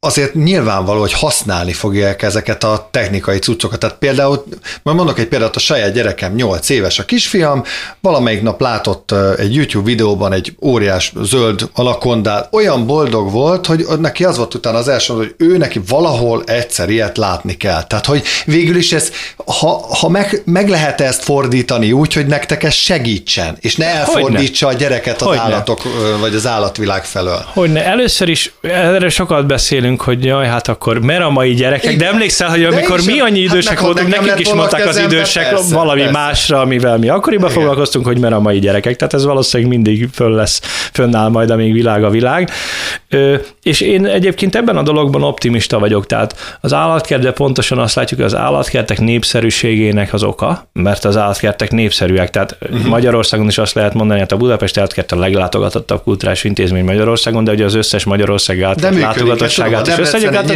[0.04, 3.78] azért nyilvánvaló, hogy használni fogják ezeket a technikai cuccokat.
[3.78, 4.44] Tehát például,
[4.82, 7.64] majd mondok egy példát, a saját gyerekem 8 éves a kisfiam,
[8.00, 14.24] valamelyik nap látott egy YouTube videóban egy óriás zöld alakondát, olyan boldog volt, hogy neki
[14.24, 17.84] az volt utána az első, hogy ő neki valahol egyszer ilyet látni kell.
[17.84, 22.62] Tehát, hogy végül is ez, ha, ha meg, meg lehet ezt fordítani úgy, hogy nektek
[22.62, 24.84] ez segítsen, és ne elfordítsa Hogyne.
[24.84, 25.42] a gyereket az Hogyne.
[25.42, 25.82] állatok,
[26.20, 27.44] vagy az állatvilág felől.
[27.52, 27.84] Hogyne.
[27.84, 31.98] Először is, erre sokat beszélünk, beszélünk, hogy jaj, hát akkor mer a mai gyerekek, Igen.
[31.98, 35.48] de emlékszel, hogy amikor mi annyi hát idősek hát voltunk, nekik is mondták az idősek
[35.48, 36.18] persze, valami persze.
[36.18, 37.60] másra, amivel mi akkoriban Igen.
[37.60, 38.96] foglalkoztunk, hogy mer a mai gyerekek.
[38.96, 40.60] Tehát ez valószínűleg mindig föl lesz,
[40.92, 42.50] fönnáll majd, amíg világ a világ.
[43.08, 48.20] Ö, és én egyébként ebben a dologban optimista vagyok, tehát az állatkertben pontosan azt látjuk,
[48.20, 52.86] hogy az állatkertek népszerűségének az oka, mert az állatkertek népszerűek, tehát uh-huh.
[52.86, 57.44] Magyarországon is azt lehet mondani, hogy hát a Budapest állatkert a leglátogatottabb kulturális intézmény Magyarországon,
[57.44, 60.50] de ugye az összes Magyarország állatkert látogatottságát is összegyek, hát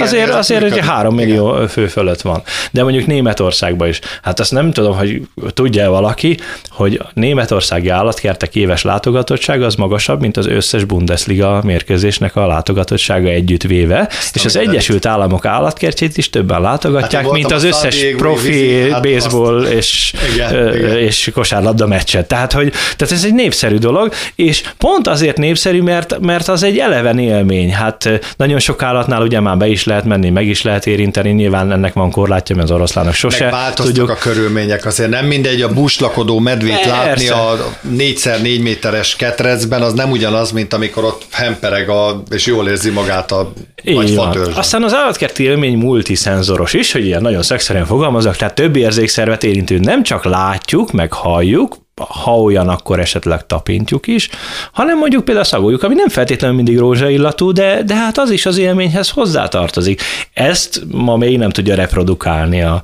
[0.00, 2.42] azért, azért egy három millió fő fölött van.
[2.70, 4.00] De mondjuk Németországban is.
[4.22, 6.36] Hát azt nem tudom, hogy tudja valaki,
[6.70, 13.62] hogy németországi állatkertek éves látogatottsága az magasabb, mint az összes Bundesliga mérkőzésnek a látogatottsága együtt
[13.62, 18.90] véve, Ezt és az Egyesült Államok állatkertjét is többen látogatják, hát mint az összes profi
[18.90, 20.98] hát baseball és, igen, igen.
[20.98, 22.28] és kosárlabda meccset.
[22.28, 26.78] Tehát, hogy, tehát ez egy népszerű dolog, és pont azért népszerű, mert, mert az egy
[26.78, 27.72] eleven élmény.
[27.72, 31.72] Hát nagyon sok állatnál ugye már be is lehet menni, meg is lehet érinteni, nyilván
[31.72, 33.44] ennek van korlátja, mert az oroszlának sose.
[33.44, 34.10] Megváltoztak tudjuk.
[34.10, 36.90] a körülmények, azért nem mindegy a buslakodó medvét Persze.
[36.90, 37.56] látni a
[37.96, 43.32] 4x4 méteres ketrecben, az nem ugyanaz, mint amikor ott hempereg a, és jól érzi magát
[43.32, 43.52] a
[43.82, 44.18] nagy
[44.54, 49.78] Aztán az állatkerti élmény multiszenzoros is, hogy ilyen nagyon szexszerűen fogalmazok, tehát több érzékszervet érintő
[49.78, 54.28] nem csak látjuk, meg halljuk, ha olyan, akkor esetleg tapintjuk is,
[54.72, 58.58] hanem mondjuk például szagoljuk, ami nem feltétlenül mindig rózsaillatú, de, de hát az is az
[58.58, 60.02] élményhez hozzátartozik.
[60.32, 62.82] Ezt ma még nem tudja reprodukálni a,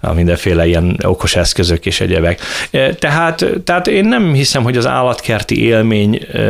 [0.00, 2.40] a mindenféle ilyen okos eszközök és egyebek.
[2.70, 6.40] E, tehát, tehát én nem hiszem, hogy az állatkerti élmény, e,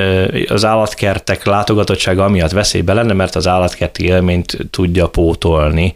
[0.49, 5.93] az állatkertek látogatottsága amiatt veszélybe lenne, mert az állatkerti élményt tudja pótolni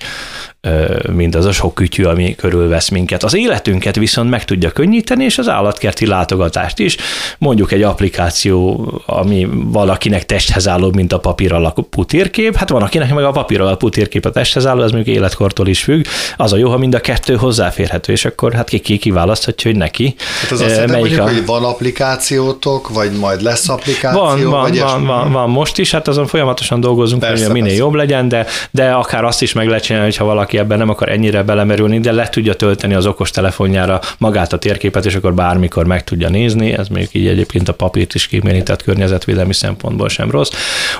[1.12, 3.22] mint az a sok kütyű, ami körülvesz minket.
[3.22, 6.96] Az életünket viszont meg tudja könnyíteni, és az állatkerti látogatást is.
[7.38, 13.14] Mondjuk egy applikáció, ami valakinek testhez álló, mint a papír alapú térkép, hát van akinek
[13.14, 16.04] meg a papír alapú térkép a testhez álló, az mondjuk életkortól is függ.
[16.36, 19.80] Az a jó, ha mind a kettő hozzáférhető, és akkor hát ki, ki kiválaszthatja, hogy
[19.80, 20.14] neki.
[20.40, 21.22] Hát az azt mondjuk, a...
[21.22, 24.20] hogy van applikációtok, vagy majd lesz applikáció?
[24.20, 27.68] Van, van, vagy van, van, van, most is, hát azon folyamatosan dolgozunk, persze, hogy minél
[27.68, 27.82] persze.
[27.82, 30.88] jobb legyen, de, de akár azt is meg lehet csinálni, hogyha valaki aki ebben nem
[30.88, 35.34] akar ennyire belemerülni, de le tudja tölteni az okos telefonjára magát a térképet, és akkor
[35.34, 36.72] bármikor meg tudja nézni.
[36.72, 40.50] Ez még így egyébként a papírt is kiménített környezetvédelmi szempontból sem rossz.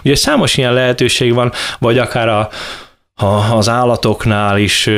[0.04, 2.48] Ugye számos ilyen lehetőség van, vagy akár a,
[3.14, 4.90] a, az állatoknál is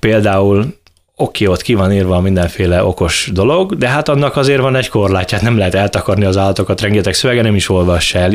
[0.00, 0.74] például
[1.16, 5.36] oké, ott ki van írva mindenféle okos dolog, de hát annak azért van egy korlátja,
[5.36, 8.30] hát nem lehet eltakarni az állatokat, rengeteg szövege nem is olvass el,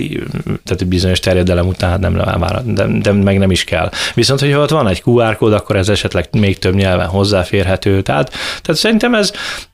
[0.64, 3.90] tehát bizonyos terjedelem után hát nem, már, de, de, meg nem is kell.
[4.14, 8.02] Viszont, hogyha ott van egy QR kód, akkor ez esetleg még több nyelven hozzáférhető.
[8.02, 8.30] Tehát,
[8.62, 9.32] tehát szerintem ez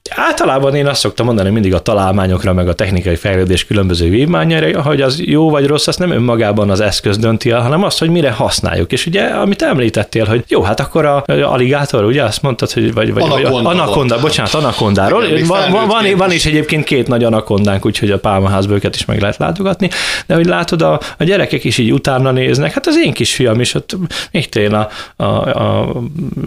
[0.09, 5.01] általában én azt szoktam mondani mindig a találmányokra, meg a technikai fejlődés különböző vívmányaira, hogy
[5.01, 8.31] az jó vagy rossz, azt nem önmagában az eszköz dönti el, hanem azt, hogy mire
[8.31, 8.91] használjuk.
[8.91, 12.93] És ugye, amit említettél, hogy jó, hát akkor a, a aligátor, ugye azt mondtad, hogy
[12.95, 15.23] vagy, vagy anakonda, anakonda bocsánat, anakondáról.
[15.23, 19.05] Igen, van, van, van, van, is egyébként két nagy anakondánk, úgyhogy a pálmaházból őket is
[19.05, 19.89] meg lehet látogatni,
[20.25, 23.73] de hogy látod, a, a gyerekek is így utána néznek, hát az én kisfiam is
[23.73, 23.97] ott
[24.31, 24.73] még tényleg
[25.15, 25.93] a, a, a,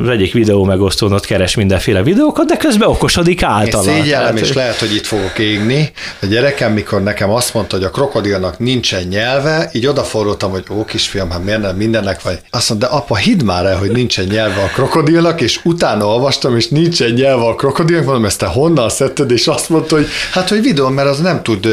[0.01, 3.90] az egyik videó megosztón ott keres mindenféle videókat, de közben okosodik általa.
[3.90, 5.92] Én szégyellem, és lehet, hogy itt fogok égni.
[6.22, 10.84] A gyerekem, mikor nekem azt mondta, hogy a krokodilnak nincsen nyelve, így odafordultam, hogy ó,
[10.84, 12.38] kisfiam, hát miért nem mindennek vagy.
[12.51, 16.07] Azt mondta, de apa, hidd már el, hogy nincsen nyelve a krokodilnak, és utána
[16.45, 20.07] olvastam, és nincsen nyelve a krokodilnak, mondom, ezt te honnan szedted, és azt mondta, hogy
[20.32, 21.68] hát, hogy videó, mert az nem tud,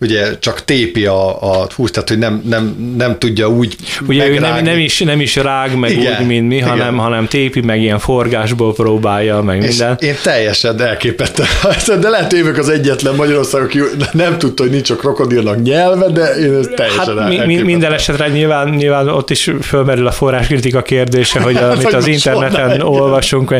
[0.00, 4.38] ugye csak tépi a, a hús, tehát, hogy nem, nem, nem tudja úgy Ugye ő
[4.38, 7.80] nem, nem, is, nem is rág, meg igen, úgy, mint mi, hanem, hanem tépi, meg
[7.80, 9.96] ilyen forgásból próbálja, meg és minden.
[10.00, 11.46] Én teljesen elképettem,
[12.00, 13.80] de lehet, hogy az egyetlen Magyarország, aki
[14.12, 17.92] nem tudta, hogy nincs a krokodilnak nyelve, de én ezt teljesen hát, mi, mi, Minden
[17.92, 23.54] esetre nyilván, nyilván ott is fölmerül a forráskritika kérdése, hogy amit az interneten olvasunk,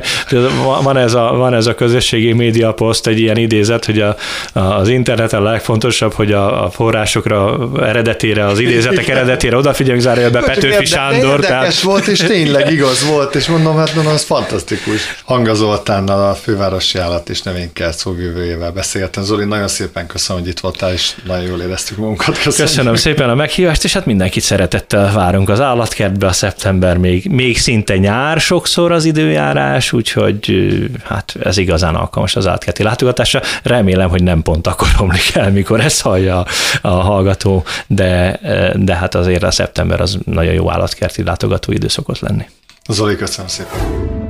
[0.83, 4.17] van ez, a, van ez a közösségi média poszt, egy ilyen idézet, hogy a,
[4.53, 10.85] az interneten a legfontosabb, hogy a, a forrásokra eredetére, az idézetek eredetére odafigyeljünk, zárójelbe Petőfi
[10.85, 11.31] Sándor.
[11.31, 11.81] Érdekes tehát...
[11.81, 15.01] volt, és tényleg igaz volt, és mondom, hát mondom, az fantasztikus.
[15.25, 19.23] Hanga Zoltánnal a fővárosi állat és növénykert szóvivőjével beszéltem.
[19.23, 22.43] Zoli, nagyon szépen köszönöm, hogy itt voltál, és nagyon jól éreztük magunkat.
[22.43, 27.31] Köszönöm, köszönöm szépen a meghívást, és hát mindenkit szeretettel várunk az állatkertbe, a szeptember még,
[27.31, 30.32] még szinte nyár sokszor az időjárás, úgyhogy
[31.05, 33.41] hát ez igazán alkalmas az átkerti látogatásra.
[33.63, 36.45] Remélem, hogy nem pont akkor romlik el, mikor ezt hallja
[36.81, 38.41] a hallgató, de,
[38.75, 42.47] de hát azért a szeptember az nagyon jó állatkerti látogató idő szokott lenni.
[42.89, 44.22] Zoli, köszönöm szépen.